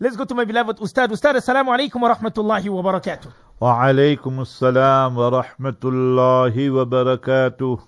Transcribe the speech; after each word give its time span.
Let's 0.00 0.16
go 0.16 0.24
to 0.24 0.34
my 0.34 0.44
beloved 0.44 0.80
Ustad. 0.80 1.12
Ustad, 1.12 1.36
Assalamu 1.36 1.70
alaikum 1.70 2.02
wa 2.02 2.12
rahmatullahi 2.12 2.68
wa 2.68 2.82
barakatuh. 2.82 3.30
وعليكم 3.60 4.40
السلام 4.40 5.18
ورحمة 5.18 5.76
الله 5.84 6.70
وبركاته 6.70 7.78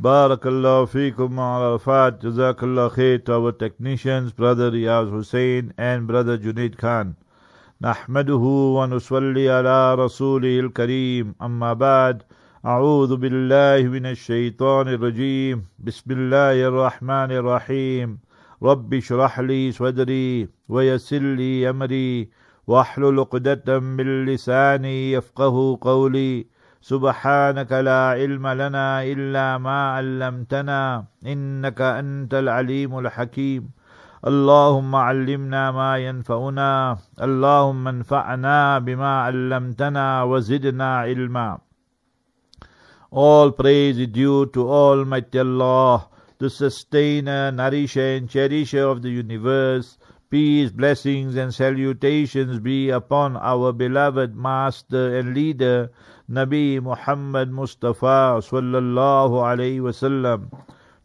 بارك 0.00 0.46
الله 0.46 0.84
فيكم 0.84 1.40
عرفات 1.40 2.22
جزاك 2.22 2.62
الله 2.62 2.88
خير 2.88 3.18
to 3.24 3.32
our 3.32 3.50
technicians 3.50 4.30
brother 4.32 4.70
Riyaz 4.70 5.10
Hussein 5.10 5.74
and 5.76 6.06
brother 6.06 6.38
Junaid 6.38 6.78
Khan. 6.78 7.14
نحمده 7.82 8.44
ونصلي 8.78 9.50
على 9.50 9.94
رسوله 9.94 10.60
الكريم 10.60 11.34
أما 11.42 11.72
بعد 11.72 12.22
أعوذ 12.66 13.16
بالله 13.16 13.82
من 13.88 14.06
الشيطان 14.06 14.88
الرجيم 14.88 15.64
بسم 15.78 16.10
الله 16.10 16.68
الرحمن 16.68 17.32
الرحيم 17.32 18.18
رب 18.62 18.94
اشرح 18.94 19.40
لي 19.40 19.72
صدري 19.72 20.48
ويسر 20.68 21.18
لي 21.18 21.70
أمري 21.70 22.30
واحلل 22.66 23.20
عقدة 23.20 23.78
من 23.78 24.24
لساني 24.26 25.12
يفقه 25.12 25.78
قولي. 25.80 26.46
سبحانك 26.80 27.72
لا 27.72 28.14
علم 28.18 28.46
لنا 28.46 29.02
إلا 29.02 29.58
ما 29.58 29.90
علمتنا 29.98 31.04
إنك 31.26 31.80
أنت 31.80 32.34
العليم 32.34 32.98
الحكيم. 32.98 33.70
اللهم 34.26 34.96
علمنا 34.96 35.70
ما 35.70 35.98
ينفعنا 35.98 36.98
اللهم 37.22 37.88
انفعنا 37.88 38.78
بما 38.78 39.12
علمتنا 39.20 40.22
وزدنا 40.22 40.98
علما. 40.98 41.58
All 43.10 43.50
praise 43.50 43.98
is 43.98 44.08
due 44.08 44.46
to 44.46 44.68
Almighty 44.68 45.38
Allah, 45.38 46.08
the 46.38 46.48
sustainer, 46.48 47.50
nourisher 47.50 48.14
and 48.16 48.30
cherisher 48.30 48.84
of 48.84 49.02
the 49.02 49.10
universe. 49.10 49.98
Peace, 50.30 50.70
blessings 50.70 51.34
and 51.34 51.52
salutations 51.52 52.60
be 52.60 52.90
upon 52.90 53.36
our 53.38 53.72
beloved 53.72 54.36
master 54.36 55.18
and 55.18 55.34
leader, 55.34 55.90
Nabi 56.30 56.80
Muhammad 56.80 57.50
Mustafa 57.50 58.38
sallallahu 58.38 59.42
alayhi 59.42 59.80
wasallam. 59.80 60.52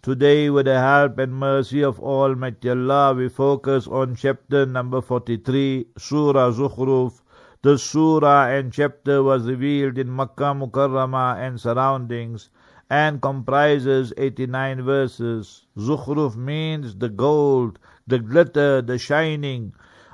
Today, 0.03 0.51
with 0.51 0.65
the 0.65 0.79
help 0.79 1.17
and 1.17 1.33
mercy 1.33 1.81
of 1.81 1.99
Almighty 1.99 2.69
Allah, 2.69 3.15
we 3.15 3.27
focus 3.27 3.87
on 3.87 4.15
chapter 4.15 4.67
number 4.67 5.01
43, 5.01 5.87
Surah 5.97 6.51
Zukhruf. 6.51 7.21
The 7.63 7.79
surah 7.79 8.49
and 8.49 8.71
chapter 8.71 9.23
was 9.23 9.47
revealed 9.47 9.97
in 9.97 10.15
Makkah 10.15 10.53
Mukarramah 10.53 11.37
and 11.37 11.59
surroundings 11.59 12.49
and 12.93 13.23
comprises 13.23 14.13
89 14.17 14.83
verses. 14.83 15.65
Zukhruf 15.75 16.35
means 16.35 16.95
the 16.97 17.09
gold, 17.09 17.79
the 18.05 18.19
glitter, 18.19 18.83
the 18.83 18.99
shining. 18.99 19.73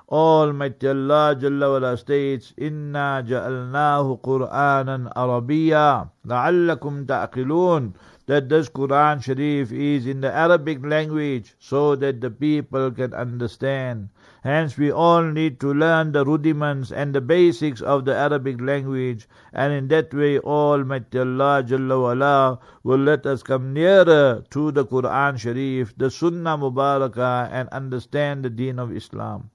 Almighty 0.10 0.88
Allah 0.88 1.36
Jalla 1.36 1.74
wala 1.74 1.98
states, 1.98 2.54
Inna 2.58 3.22
ja'alnahu 3.28 4.22
Qur'anan 4.22 5.12
Arabiya 5.14 6.10
la'allakum 6.26 7.06
ta'qilun 7.06 7.94
that 8.28 8.48
this 8.48 8.70
Quran 8.70 9.22
Sharif 9.22 9.74
is 9.74 10.08
in 10.08 10.22
the 10.22 10.34
Arabic 10.34 10.80
language 10.86 11.56
so 11.60 11.98
that 11.98 12.22
the 12.22 12.32
people 12.32 12.92
can 12.92 13.14
understand. 13.14 14.08
Hence 14.45 14.77
we 14.77 14.93
all 14.93 15.23
need 15.23 15.59
to 15.61 15.73
learn 15.73 16.12
the 16.12 16.25
rudiments 16.25 16.93
and 16.93 17.15
the 17.15 17.20
basics 17.20 17.81
of 17.81 18.05
the 18.05 18.15
Arabic 18.15 18.61
language 18.61 19.27
and 19.53 19.73
in 19.73 19.89
that 19.89 20.15
way 20.15 20.39
Almighty 20.39 21.19
Allah 21.19 21.65
Jalla 21.67 22.01
wala 22.01 22.59
will 22.83 22.98
let 22.98 23.27
us 23.27 23.43
come 23.43 23.73
nearer 23.73 24.45
to 24.51 24.70
the 24.70 24.84
Quran 24.84 25.39
Sharif, 25.39 25.97
the 25.97 26.11
Sunnah 26.11 26.59
Mubarakah 26.59 27.48
and 27.51 27.69
understand 27.70 28.45
the 28.45 28.51
deen 28.51 28.79
of 28.79 28.95
Islam. 28.95 29.51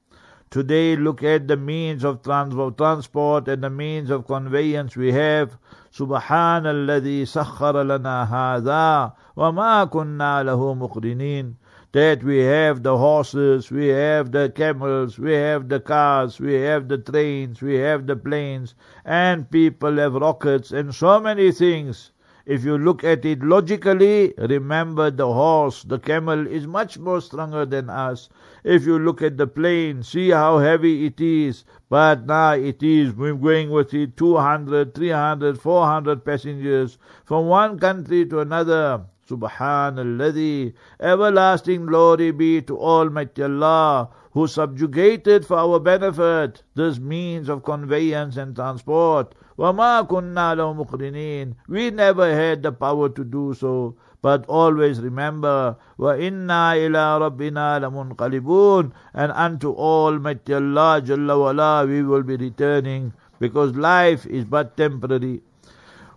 Today 0.49 0.95
look 0.95 1.21
at 1.21 1.47
the 1.47 1.55
means 1.55 2.03
of 2.03 2.23
transport 2.23 3.47
and 3.47 3.63
the 3.63 3.69
means 3.69 4.09
of 4.09 4.25
conveyance 4.25 4.97
we 4.97 5.11
have. 5.11 5.55
سبحان 5.91 6.65
الذي 6.65 7.25
سخر 7.25 7.83
لنا 7.83 8.23
هذا 8.23 9.13
وما 9.37 9.85
كنا 9.85 10.43
له 10.43 10.73
مقرنين 10.73 11.55
that 11.94 12.24
we 12.24 12.38
have 12.38 12.82
the 12.82 12.98
horses, 12.98 13.70
we 13.70 13.86
have 13.86 14.32
the 14.32 14.50
camels, 14.50 15.16
we 15.16 15.32
have 15.32 15.68
the 15.68 15.78
cars, 15.78 16.40
we 16.40 16.54
have 16.54 16.88
the 16.88 16.98
trains, 16.98 17.62
we 17.62 17.76
have 17.76 18.08
the 18.08 18.16
planes, 18.16 18.74
and 19.04 19.48
people 19.48 19.96
have 19.98 20.14
rockets 20.14 20.72
and 20.72 20.92
so 20.92 21.20
many 21.20 21.52
things. 21.52 22.10
If 22.46 22.64
you 22.64 22.76
look 22.78 23.04
at 23.04 23.24
it 23.24 23.44
logically, 23.44 24.34
remember 24.36 25.12
the 25.12 25.32
horse, 25.32 25.84
the 25.84 26.00
camel 26.00 26.48
is 26.48 26.66
much 26.66 26.98
more 26.98 27.20
stronger 27.20 27.64
than 27.64 27.88
us. 27.88 28.28
If 28.64 28.84
you 28.84 28.98
look 28.98 29.22
at 29.22 29.36
the 29.36 29.46
plane, 29.46 30.02
see 30.02 30.30
how 30.30 30.58
heavy 30.58 31.06
it 31.06 31.20
is. 31.20 31.64
But 31.88 32.26
now 32.26 32.54
it 32.54 32.82
is 32.82 33.12
we're 33.14 33.34
going 33.34 33.70
with 33.70 33.94
it 33.94 34.16
200, 34.16 34.96
300, 34.96 35.60
400 35.60 36.24
passengers 36.24 36.98
from 37.24 37.46
one 37.46 37.78
country 37.78 38.26
to 38.26 38.40
another. 38.40 39.04
Subhanallah, 39.29 40.73
everlasting 40.99 41.85
glory 41.85 42.31
be 42.31 42.61
to 42.63 42.79
Almighty 42.79 43.43
Allah, 43.43 44.09
who 44.31 44.47
subjugated 44.47 45.45
for 45.45 45.57
our 45.57 45.79
benefit 45.79 46.63
this 46.73 46.97
means 46.97 47.47
of 47.47 47.63
conveyance 47.63 48.37
and 48.37 48.55
transport. 48.55 49.35
وَمَا 49.59 50.07
كُنَّا 50.07 50.55
لَهُ 50.55 50.73
مُقْرِنِينَ 50.73 51.55
We 51.67 51.91
never 51.91 52.33
had 52.33 52.63
the 52.63 52.71
power 52.71 53.09
to 53.09 53.23
do 53.23 53.53
so. 53.53 53.95
But 54.21 54.45
always 54.47 54.99
remember, 54.99 55.77
وَإِنَّا 55.99 56.75
إِلَىٰ 56.75 57.19
رَبِّنَا 57.19 57.79
لَمُنْقَلِبُونَ 57.83 58.91
And 59.13 59.31
unto 59.31 59.71
Almighty 59.73 60.53
Allah 60.53 61.01
Jalla 61.01 61.39
wala 61.39 61.85
we 61.85 62.01
will 62.03 62.23
be 62.23 62.35
returning, 62.35 63.13
because 63.39 63.75
life 63.75 64.25
is 64.25 64.43
but 64.45 64.75
temporary. 64.75 65.41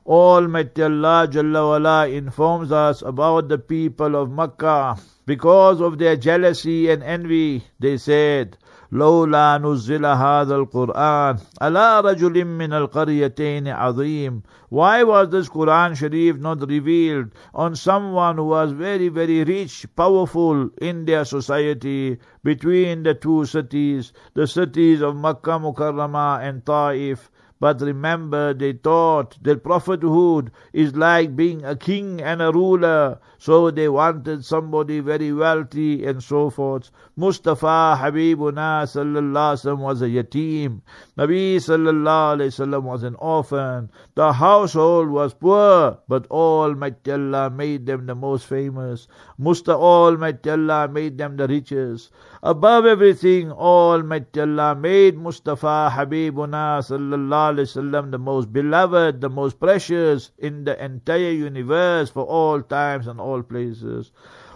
Almighty 0.07 0.83
Allah 0.83 1.29
Jalla 1.31 1.69
wala 1.69 2.09
informs 2.09 2.73
us 2.73 3.03
about 3.03 3.49
the 3.49 3.59
people 3.59 4.17
of 4.17 4.31
Makkah. 4.31 4.97
Because 5.27 5.81
of 5.81 5.99
their 5.99 6.17
jealousy 6.17 6.91
and 6.91 7.03
envy, 7.03 7.63
they 7.79 7.97
said, 7.97 8.57
لولا 8.93 9.59
نزل 9.59 10.07
هذا 10.07 10.57
القرآن 10.57 11.37
على 11.61 12.01
رجل 12.01 12.45
من 12.45 12.73
القريتين 12.73 13.69
عظيم 13.69 14.43
Why 14.69 15.03
was 15.03 15.31
this 15.31 15.49
Quran 15.49 15.97
Sharif 15.97 16.37
not 16.37 16.69
revealed 16.69 17.31
on 17.55 17.75
someone 17.75 18.37
who 18.37 18.45
was 18.45 18.73
very 18.73 19.09
very 19.09 19.45
rich, 19.45 19.87
powerful 19.97 20.69
in 20.81 21.07
their 21.07 21.25
society 21.25 22.19
between 22.45 23.03
the 23.03 23.15
two 23.15 23.47
cities, 23.47 24.13
the 24.35 24.47
cities 24.47 25.01
of 25.01 25.17
Makkah 25.17 25.59
Mukarramah 25.59 26.47
and 26.47 26.67
Taif? 26.67 27.31
but 27.60 27.82
remember, 27.82 28.54
they 28.54 28.74
thought 28.74 29.38
that 29.44 29.64
prophethood 29.64 30.52
is 30.74 30.96
like 30.96 31.36
being 31.36 31.64
a 31.66 31.76
king 31.76 32.22
and 32.22 32.42
a 32.42 32.52
ruler. 32.52 33.20
So 33.40 33.70
they 33.70 33.88
wanted 33.88 34.44
somebody 34.44 35.00
very 35.00 35.32
wealthy 35.32 36.06
and 36.06 36.24
so 36.24 36.50
forth. 36.50 36.90
Mustafa 37.16 37.96
Habibuna 38.02 38.84
sallallahu 38.90 39.78
was 39.78 40.02
a 40.02 40.08
yatim. 40.08 40.82
Nabi 41.18 41.58
sallallahu 41.58 42.82
was 42.84 43.04
an 43.04 43.16
orphan. 43.16 43.92
The 44.16 44.34
household 44.34 45.10
was 45.10 45.36
poor, 45.36 46.00
but 46.08 46.26
Almighty 46.32 47.12
Allah 47.12 47.52
made 47.52 47.86
them 47.86 48.08
the 48.08 48.16
most 48.16 48.48
famous. 48.48 49.08
Musta 49.38 49.76
Almighty 49.76 50.50
Allah 50.50 50.88
made 50.88 51.20
them 51.20 51.38
the 51.38 51.48
richest. 51.48 52.12
Above 52.42 52.86
everything, 52.86 53.52
Almighty 53.52 54.42
Allah 54.42 54.74
made 54.74 55.16
Mustafa 55.16 55.92
Habibuna 55.94 56.80
sallallahu 56.82 58.12
the 58.12 58.18
most 58.18 58.52
beloved, 58.52 59.22
the 59.22 59.30
most 59.30 59.60
precious 59.60 60.32
in 60.40 60.64
the 60.64 60.84
entire 60.84 61.32
universe 61.32 62.10
for 62.10 62.24
all 62.24 62.62
times 62.62 63.06
and 63.06 63.20
all 63.20 63.27
places. 63.49 64.13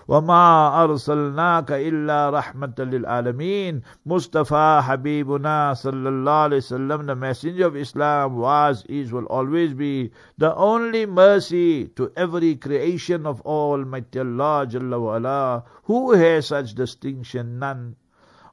وما 0.09 0.85
أرسلناك 0.85 1.73
إلا 1.73 2.31
رحمة 2.31 2.75
للعالمين 2.79 3.83
Mustafa 4.07 4.81
Habibuna 4.87 5.75
sallallahu 5.75 6.47
alayhi 6.47 6.63
wasallam 6.63 7.07
the 7.07 7.17
messenger 7.17 7.67
of 7.67 7.77
Islam 7.77 8.37
was, 8.37 8.85
is, 8.89 9.11
will 9.11 9.25
always 9.27 9.75
be 9.75 10.13
the 10.39 10.55
only 10.55 11.07
mercy 11.07 11.89
to 11.89 12.13
every 12.17 12.55
creation 12.55 13.27
of 13.27 13.41
Almighty 13.41 14.21
Allah 14.21 14.67
Jalla 14.71 15.01
wa'ala. 15.01 15.65
Who 15.85 16.13
has 16.13 16.47
such 16.47 16.75
distinction? 16.75 17.59
None. 17.59 17.97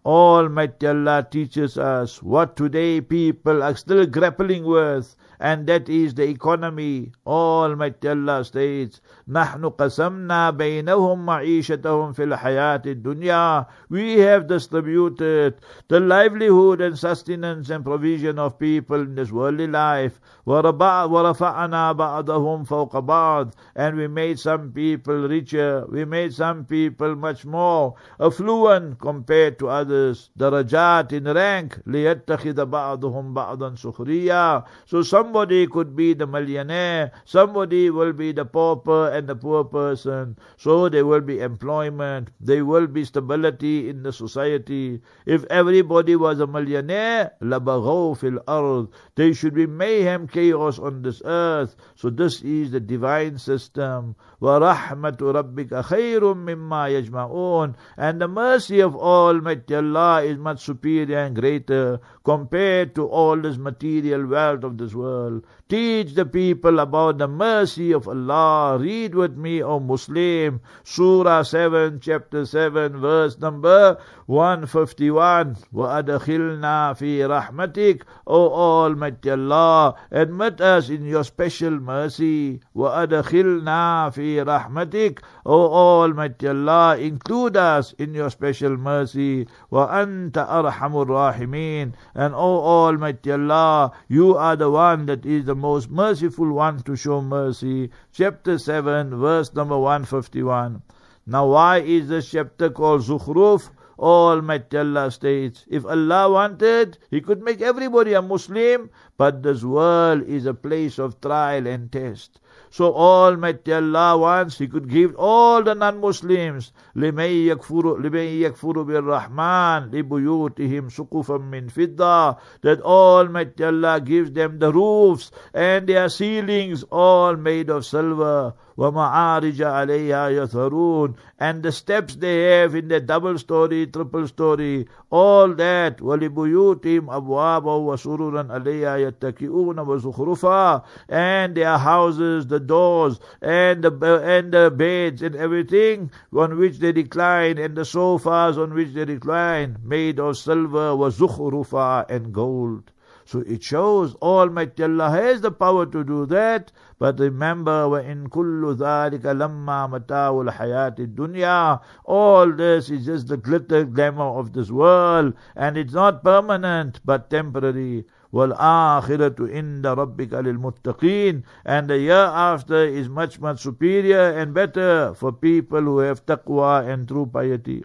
Almighty 0.06 0.88
Allah 0.88 1.25
teaches 1.30 1.77
us 1.77 2.21
what 2.21 2.57
today 2.57 3.00
people 3.00 3.63
are 3.63 3.75
still 3.75 4.06
grappling 4.06 4.65
with, 4.65 5.15
and 5.39 5.68
that 5.68 5.89
is 5.89 6.13
the 6.13 6.24
economy. 6.24 7.12
Almighty 7.25 8.07
Allah 8.07 8.44
states, 8.45 9.01
نحن 9.27 9.69
قسمنا 9.69 10.50
بينهم 10.51 11.25
معيشتهم 11.25 12.13
في 12.13 12.24
الحياة 12.24 12.81
الدنيا. 12.85 13.65
We 13.89 14.19
have 14.19 14.47
distributed 14.47 15.56
the 15.89 16.00
livelihood 16.00 16.81
and 16.81 16.97
sustenance 16.97 17.69
and 17.69 17.83
provision 17.83 18.39
of 18.39 18.59
people 18.59 19.01
in 19.01 19.15
this 19.15 19.31
worldly 19.31 19.68
life. 19.68 20.19
وَرَفَعْنَا 20.47 21.94
بَعْضَهُمْ 21.94 22.68
فَوْقَ 22.68 23.06
بَعْضٍ 23.06 23.53
And 23.75 23.97
we 23.97 24.07
made 24.07 24.39
some 24.39 24.71
people 24.71 25.27
richer. 25.27 25.85
We 25.89 26.06
made 26.06 26.33
some 26.33 26.65
people 26.65 27.15
much 27.15 27.45
more 27.45 27.95
affluent 28.19 29.00
compared 29.00 29.59
to 29.59 29.69
others 29.69 30.03
status, 30.03 30.30
darajat 30.38 31.13
in 31.13 31.25
rank, 31.25 31.81
لِيَتَّخِذَ 31.88 32.65
بَعْضُهُمْ 32.65 33.33
بَعْضًا 33.33 33.75
سُخْرِيًّا 33.75 34.63
So 34.85 35.01
somebody 35.27 35.68
could 35.68 35.95
be 35.95 36.13
the 36.13 36.27
millionaire, 36.27 37.12
somebody 37.25 37.89
will 37.89 38.13
be 38.13 38.31
the 38.31 38.45
pauper 38.45 39.09
and 39.09 39.27
the 39.27 39.35
poor 39.35 39.63
person. 39.63 40.38
So 40.57 40.89
there 40.89 41.06
will 41.06 41.21
be 41.21 41.39
employment, 41.39 42.30
there 42.39 42.65
will 42.65 42.88
be 42.88 43.06
stability 43.06 43.89
in 43.89 44.03
the 44.03 44.12
society. 44.12 45.01
If 45.25 45.45
everybody 45.45 46.15
was 46.15 46.39
a 46.39 46.47
millionaire, 46.47 47.31
لَبَغَوْا 47.41 48.18
فِي 48.19 48.38
الْأَرْضِ 48.38 48.89
There 49.15 49.33
should 49.33 49.53
be 49.53 49.68
mayhem, 49.68 50.27
chaos 50.27 50.80
on 50.80 51.01
this 51.01 51.21
earth. 51.25 51.75
So 51.95 52.09
this 52.09 52.41
is 52.41 52.71
the 52.71 52.80
divine 52.80 53.38
system. 53.38 54.15
وَرَحْمَةُ 54.41 55.18
رَبِّكَ 55.18 55.83
خَيْرٌ 55.83 56.21
مِمَّا 56.35 56.89
يَجْمَعُونَ 56.91 57.75
And 57.97 58.19
the 58.21 58.27
mercy 58.27 58.81
of 58.81 58.95
Almighty 58.95 59.75
Allah 59.75 60.24
is 60.24 60.38
much 60.38 60.65
superior 60.65 61.19
and 61.19 61.35
greater 61.35 62.00
compared 62.25 62.95
to 62.95 63.07
all 63.07 63.39
this 63.39 63.57
material 63.57 64.25
wealth 64.27 64.63
of 64.63 64.77
this 64.77 64.94
world. 64.94 65.16
people 65.26 65.43
Teach 65.69 66.13
the 66.13 66.25
people 66.25 66.77
about 66.77 67.18
the 67.18 67.27
mercy 67.27 67.94
of 67.94 68.07
Allah. 68.07 68.77
Read 68.77 69.15
with 69.15 69.35
me, 69.35 69.63
O 69.63 69.80
Muslim, 69.80 70.62
Surah 70.83 71.41
7, 71.41 72.00
chapter 72.00 72.45
7, 72.45 73.00
verse 73.00 73.39
number 73.39 73.97
151. 74.27 75.57
وَأَدْخِلْنَا 75.74 76.94
فِي 76.94 77.25
رَحْمَتِكَ 77.25 78.01
O 78.27 78.53
Almighty 78.53 79.31
Allah, 79.31 79.95
admit 80.12 80.62
us 80.62 80.89
in 80.89 81.06
your 81.06 81.24
special 81.24 81.80
mercy. 81.80 82.59
وَأَدْخِلْنَا 82.75 84.13
فِي 84.13 84.45
رَحْمَتِكَ 84.45 85.19
O 85.45 85.74
Almighty 85.74 86.50
Allah, 86.50 86.97
include 87.00 87.57
us 87.57 87.94
in 87.94 88.13
your 88.13 88.30
special 88.30 88.77
mercy. 88.77 89.47
وَأَنْتَ 89.71 90.33
أَرْحَمُ 90.33 90.94
الرَّاحِمِينَ 91.07 91.94
And 92.13 92.35
O 92.35 92.62
Almighty 92.62 93.31
Allah, 93.31 93.91
you 94.07 94.38
are 94.38 94.56
the 94.56 94.69
one 94.69 95.07
that 95.07 95.25
is 95.25 95.45
the 95.45 95.56
most 95.58 95.90
merciful 95.90 96.52
one 96.52 96.82
to 96.84 96.96
show 96.96 97.20
mercy. 97.20 97.90
Chapter 98.12 98.58
7, 98.58 99.19
verse 99.19 99.52
number 99.52 99.76
151. 99.76 100.82
Now 101.26 101.46
why 101.49 101.78
is 101.81 102.08
this 102.08 102.31
chapter 102.31 102.70
called 102.70 103.02
Zukhruf? 103.02 103.70
Almighty 103.99 104.78
Allah 104.78 105.10
states, 105.10 105.64
if 105.69 105.84
Allah 105.84 106.31
wanted, 106.31 106.99
He 107.10 107.20
could 107.20 107.43
make 107.43 107.60
everybody 107.60 108.12
a 108.12 108.22
Muslim, 108.22 108.90
but 109.16 109.43
this 109.43 109.64
world 109.64 110.22
is 110.22 110.46
a 110.46 110.55
place 110.55 110.99
of 110.99 111.20
trial 111.20 111.66
and 111.66 111.90
test. 111.90 112.40
So 112.69 112.94
Almighty 112.95 113.71
Allah 113.71 114.18
wants, 114.18 114.57
He 114.57 114.68
could 114.68 114.89
give 114.89 115.15
all 115.15 115.62
the 115.62 115.75
non-Muslims, 115.75 116.71
لِمَن 116.95 117.45
يَكْفُرُ 117.47 118.01
لِمَن 118.01 118.41
يَكْفُرُ 118.41 118.83
بِالرَّحْمَنِ 118.83 119.91
لِبُيُوتِهِمْ 119.91 120.89
سُقُفًا 120.89 121.38
مِّن 121.38 121.69
فِضَّةٍ 121.69 122.38
That 122.62 122.81
Almighty 122.81 123.63
Allah 123.63 124.01
gives 124.01 124.31
them 124.31 124.57
the 124.57 124.74
roofs 124.74 125.30
and 125.53 125.85
their 125.85 126.09
ceilings 126.09 126.83
all 126.91 127.35
made 127.35 127.69
of 127.69 127.85
silver. 127.85 128.56
وَمَعَارِجَ 128.77 129.62
عَلَيْهَا 129.62 130.47
يَثَرُونَ 130.47 131.15
And 131.39 131.62
the 131.62 131.71
steps 131.71 132.15
they 132.15 132.59
have 132.59 132.74
in 132.74 132.88
their 132.88 133.00
double 133.00 133.38
story, 133.38 133.85
triple 133.88 134.27
story, 134.27 134.88
all 135.12 135.53
that. 135.53 135.97
وَلِبُيُوتِهِمْ 135.97 137.06
أَبْوَابًا 137.07 137.63
وَسُرُرًا 137.63 138.44
عَلَيْهَا 138.51 139.12
يَتَّكِئُونَ 139.12 139.75
وَزُخْرُفًا 139.75 140.83
And 141.09 141.56
their 141.56 141.77
houses, 141.77 142.47
the 142.47 142.59
doors, 142.59 143.19
and 143.41 143.83
the, 143.83 144.21
and 144.24 144.51
the 144.51 144.71
beds 144.71 145.21
and 145.21 145.35
everything 145.35 146.09
on 146.35 146.57
which 146.57 146.80
they 146.80 146.91
recline, 146.91 147.57
and 147.59 147.75
the 147.75 147.85
sofas 147.85 148.57
on 148.57 148.74
which 148.74 148.94
they 148.94 149.06
recline, 149.06 149.77
made 149.83 150.19
of 150.19 150.38
silver, 150.38 150.95
وَزُخْرُفًا 150.95 152.09
and 152.09 152.33
gold. 152.33 152.91
So 153.27 153.39
it 153.39 153.63
shows 153.63 154.15
Almighty 154.15 154.83
Allah 154.83 155.09
has 155.09 155.39
the 155.39 155.51
power 155.51 155.85
to 155.85 156.03
do 156.03 156.25
that. 156.25 156.71
But 157.00 157.19
remember, 157.19 157.88
وَإِن 157.88 158.27
كُلُّ 158.27 158.75
ذَلِكَ 158.75 159.21
لَمَّا 159.21 159.88
مَتَاعُ 159.89 160.50
الْحَيَاةِ 160.50 161.00
الدُّنْيَا 161.00 161.80
All 162.06 162.51
this 162.51 162.89
is 162.89 163.06
just 163.06 163.27
the 163.27 163.38
glitter 163.38 163.85
glamour 163.85 164.25
of 164.25 164.51
this 164.53 164.69
world. 164.71 165.33
And 165.56 165.77
it's 165.77 165.94
not 165.94 166.24
permanent, 166.24 167.00
but 167.06 167.30
temporary. 167.30 168.06
وَالْآخِرَةُ 168.33 169.35
عِنْدَ 169.38 169.83
رَبِّكَ 169.83 170.30
لِلْمُتَّقِينَ 170.30 171.44
And 171.63 171.89
the 171.89 172.00
year 172.00 172.15
after 172.15 172.83
is 172.83 173.07
much, 173.07 173.39
much 173.39 173.62
superior 173.62 174.31
and 174.31 174.53
better 174.53 175.13
for 175.13 175.31
people 175.31 175.81
who 175.81 176.00
have 176.00 176.25
taqwa 176.25 176.88
and 176.88 177.07
true 177.07 177.25
piety. 177.27 177.83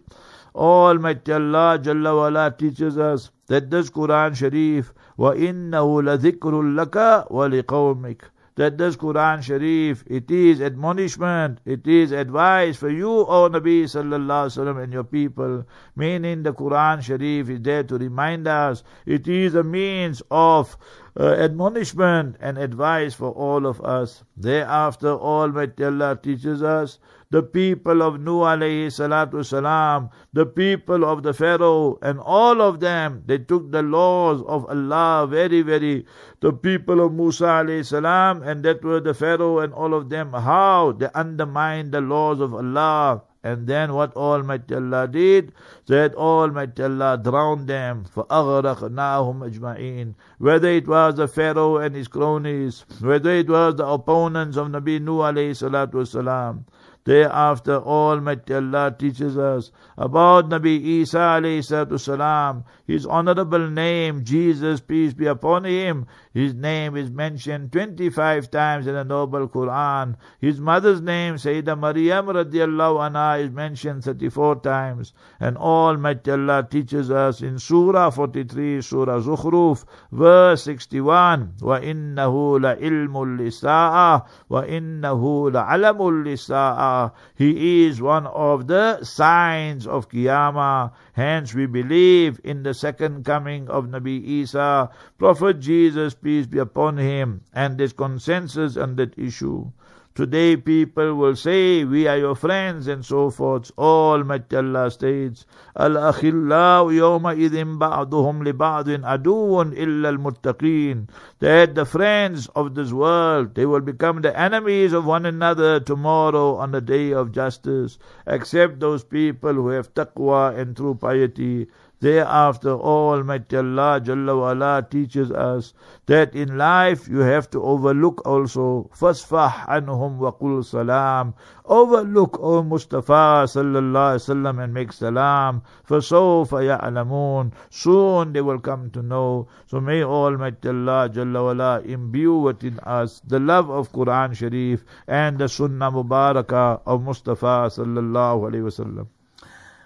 Almighty 0.54 1.32
Allah 1.32 1.78
Jalla 1.78 2.16
wala 2.16 2.54
teaches 2.56 2.98
us 2.98 3.30
that 3.46 3.70
this 3.70 3.90
Quran 3.90 4.34
Sharif 4.34 4.92
وَإِنَّهُ 5.18 6.02
لَذِكْرٌ 6.02 6.52
لَكَ 6.74 7.28
وَلِقَوْمِكَ 7.30 8.20
that 8.58 8.76
this 8.76 8.96
Quran 8.96 9.40
Sharif, 9.40 10.02
it 10.08 10.28
is 10.32 10.60
admonishment, 10.60 11.60
it 11.64 11.86
is 11.86 12.10
advice 12.10 12.76
for 12.76 12.90
you, 12.90 13.08
O 13.08 13.48
Nabi 13.48 13.84
Sallallahu 13.84 14.26
Alaihi 14.26 14.58
Wasallam 14.58 14.82
and 14.82 14.92
your 14.92 15.04
people. 15.04 15.64
Meaning 15.94 16.42
the 16.42 16.52
Quran 16.52 17.00
Sharif 17.00 17.48
is 17.50 17.60
there 17.60 17.84
to 17.84 17.96
remind 17.96 18.48
us, 18.48 18.82
it 19.06 19.28
is 19.28 19.54
a 19.54 19.62
means 19.62 20.22
of 20.32 20.76
uh, 21.16 21.34
admonishment 21.34 22.34
and 22.40 22.58
advice 22.58 23.14
for 23.14 23.30
all 23.30 23.64
of 23.64 23.80
us. 23.80 24.24
Thereafter, 24.36 25.10
Almighty 25.10 25.84
Allah 25.84 26.18
teaches 26.20 26.60
us 26.60 26.98
the 27.32 27.42
people 27.42 28.02
of 28.02 28.18
Nuh 28.20 28.40
alayhi 28.40 28.86
salatu 28.86 29.44
salam, 29.44 30.08
the 30.32 30.46
people 30.46 31.04
of 31.04 31.22
the 31.22 31.34
Pharaoh, 31.34 31.98
and 32.00 32.18
all 32.20 32.62
of 32.62 32.80
them, 32.80 33.22
they 33.26 33.38
took 33.38 33.70
the 33.70 33.82
laws 33.82 34.42
of 34.46 34.64
Allah 34.66 35.26
very, 35.28 35.60
very, 35.60 36.06
the 36.40 36.52
people 36.52 37.04
of 37.04 37.12
Musa 37.12 37.44
alayhi 37.44 37.84
salam, 37.84 38.42
and 38.42 38.64
that 38.64 38.82
were 38.82 39.00
the 39.00 39.12
Pharaoh 39.12 39.58
and 39.58 39.74
all 39.74 39.92
of 39.92 40.08
them, 40.08 40.32
how 40.32 40.92
they 40.92 41.08
undermined 41.14 41.92
the 41.92 42.00
laws 42.00 42.40
of 42.40 42.54
Allah. 42.54 43.22
And 43.44 43.68
then 43.68 43.94
what 43.94 44.16
Almighty 44.16 44.74
Allah 44.74 45.06
did, 45.06 45.52
that 45.86 46.14
Almighty 46.14 46.82
Allah 46.82 47.20
drowned 47.22 47.68
them, 47.68 48.04
فَأَغْرَقْنَاهُمْ 48.14 49.52
أَجْمَعِينَ 49.52 50.14
Whether 50.38 50.68
it 50.68 50.88
was 50.88 51.14
the 51.14 51.28
Pharaoh 51.28 51.76
and 51.76 51.94
his 51.94 52.08
cronies, 52.08 52.84
whether 53.00 53.30
it 53.30 53.48
was 53.48 53.76
the 53.76 53.86
opponents 53.86 54.56
of 54.56 54.68
Nabi 54.68 55.00
Nuh 55.00 55.20
alayhi 55.20 55.50
salatu 55.54 56.02
wasalam, 56.02 56.64
Thereafter, 57.05 57.75
Almighty 57.81 58.53
Allah 58.53 58.95
teaches 58.97 59.37
us 59.37 59.71
about 59.97 60.49
Nabi 60.49 60.79
Isa 61.01 61.17
alayhi 61.17 61.99
salam, 61.99 62.63
his 62.87 63.05
honorable 63.05 63.69
name, 63.69 64.23
Jesus, 64.23 64.79
peace 64.79 65.13
be 65.13 65.25
upon 65.25 65.65
him. 65.65 66.07
His 66.32 66.54
name 66.54 66.96
is 66.96 67.10
mentioned 67.10 67.72
25 67.72 68.50
times 68.50 68.86
in 68.86 68.94
the 68.94 69.04
Noble 69.04 69.48
Quran. 69.48 70.16
His 70.40 70.60
mother's 70.60 71.00
name, 71.00 71.34
Sayyidah 71.34 71.78
Maryam 71.78 72.26
radiallahu 72.26 73.10
anha, 73.10 73.42
is 73.42 73.50
mentioned 73.50 74.04
34 74.04 74.60
times. 74.60 75.12
And 75.40 75.56
Almighty 75.56 76.30
Allah 76.30 76.66
teaches 76.70 77.10
us 77.10 77.40
in 77.42 77.58
Surah 77.58 78.10
43, 78.10 78.80
Surah 78.82 79.20
Zukhruf, 79.20 79.84
verse 80.12 80.62
61, 80.64 81.54
وَإِنَّهُ 81.60 82.60
لَعِلْمٌ 82.60 83.38
لِسَاءَةٍ 83.38 84.26
وَإِنَّهُ 84.50 85.52
لَعَلَمٌ 85.52 85.98
لِسَاءَةٍ 86.24 87.12
he 87.34 87.84
is 87.84 88.00
one 88.02 88.26
of 88.26 88.66
the 88.66 89.04
signs 89.04 89.86
of 89.86 90.08
Qiyamah. 90.08 90.92
Hence 91.12 91.54
we 91.54 91.66
believe 91.66 92.40
in 92.44 92.62
the 92.62 92.74
second 92.74 93.24
coming 93.24 93.68
of 93.68 93.86
Nabi 93.86 94.22
Isa, 94.42 94.90
Prophet 95.18 95.60
Jesus, 95.60 96.14
peace 96.23 96.47
be 96.47 96.59
upon 96.59 96.97
him, 96.97 97.41
and 97.53 97.77
there's 97.77 97.93
consensus 97.93 98.77
on 98.77 98.95
that 98.95 99.19
issue. 99.19 99.71
Today 100.15 100.57
people 100.57 101.15
will 101.15 101.35
say, 101.35 101.83
we 101.85 102.05
are 102.05 102.19
your 102.19 102.35
friends 102.35 102.85
and 102.85 103.03
so 103.03 103.31
forth. 103.31 103.71
Almighty 103.79 104.55
Allah 104.55 104.91
states, 104.91 105.47
Al-akhillau 105.75 106.93
yawma 106.93 107.33
idhim 107.35 107.79
ba'duhum 107.79 108.43
li 108.45 108.51
ba'din 108.51 109.01
aduun 109.01 109.73
illa 109.75 110.09
al-muttaqeen. 110.09 111.09
That 111.39 111.73
the 111.73 111.85
friends 111.85 112.47
of 112.55 112.75
this 112.75 112.91
world, 112.91 113.55
they 113.55 113.65
will 113.65 113.81
become 113.81 114.21
the 114.21 114.39
enemies 114.39 114.93
of 114.93 115.03
one 115.03 115.25
another 115.25 115.79
tomorrow 115.79 116.57
on 116.57 116.69
the 116.71 116.81
day 116.81 117.11
of 117.11 117.31
justice, 117.31 117.97
except 118.27 118.79
those 118.79 119.03
people 119.03 119.53
who 119.53 119.69
have 119.69 119.95
taqwa 119.95 120.55
and 120.55 120.77
true 120.77 120.93
piety. 120.93 121.65
Thereafter, 122.03 122.71
oh, 122.71 123.11
Almighty 123.15 123.55
Allah 123.55 124.01
Jalla 124.03 124.35
wa 124.37 124.81
teaches 124.81 125.31
us 125.31 125.73
that 126.05 126.35
in 126.35 126.57
life 126.57 127.07
you 127.07 127.19
have 127.19 127.49
to 127.51 127.63
overlook 127.63 128.27
also. 128.27 128.89
Fasfah 128.93 129.65
anhum 129.69 130.17
wa 130.17 130.33
qul 130.33 130.65
salam. 130.65 131.33
Overlook, 131.63 132.37
O 132.41 132.57
oh 132.57 132.63
Mustafa 132.63 133.47
sallallahu 133.47 134.19
alaihi 134.19 134.27
wasallam, 134.27 134.61
and 134.61 134.73
make 134.73 134.91
salam. 134.91 135.61
Fasawfa 135.87 136.59
ya'lamun. 136.67 137.53
Soon 137.69 138.33
they 138.33 138.41
will 138.41 138.59
come 138.59 138.89
to 138.91 139.01
know. 139.01 139.47
So 139.67 139.79
may 139.79 140.03
Almighty 140.03 140.67
Allah 140.67 141.07
Jalla 141.07 141.55
wa 141.55 141.77
imbue 141.87 142.37
within 142.37 142.79
us 142.79 143.21
the 143.25 143.39
love 143.39 143.69
of 143.69 143.93
Quran 143.93 144.35
Sharif 144.35 144.83
and 145.07 145.37
the 145.39 145.47
Sunnah 145.47 145.89
Mubarakah 145.89 146.81
of 146.85 147.01
Mustafa 147.01 147.71
sallallahu 147.71 148.51
alaihi 148.51 148.67
wasallam. 148.67 149.07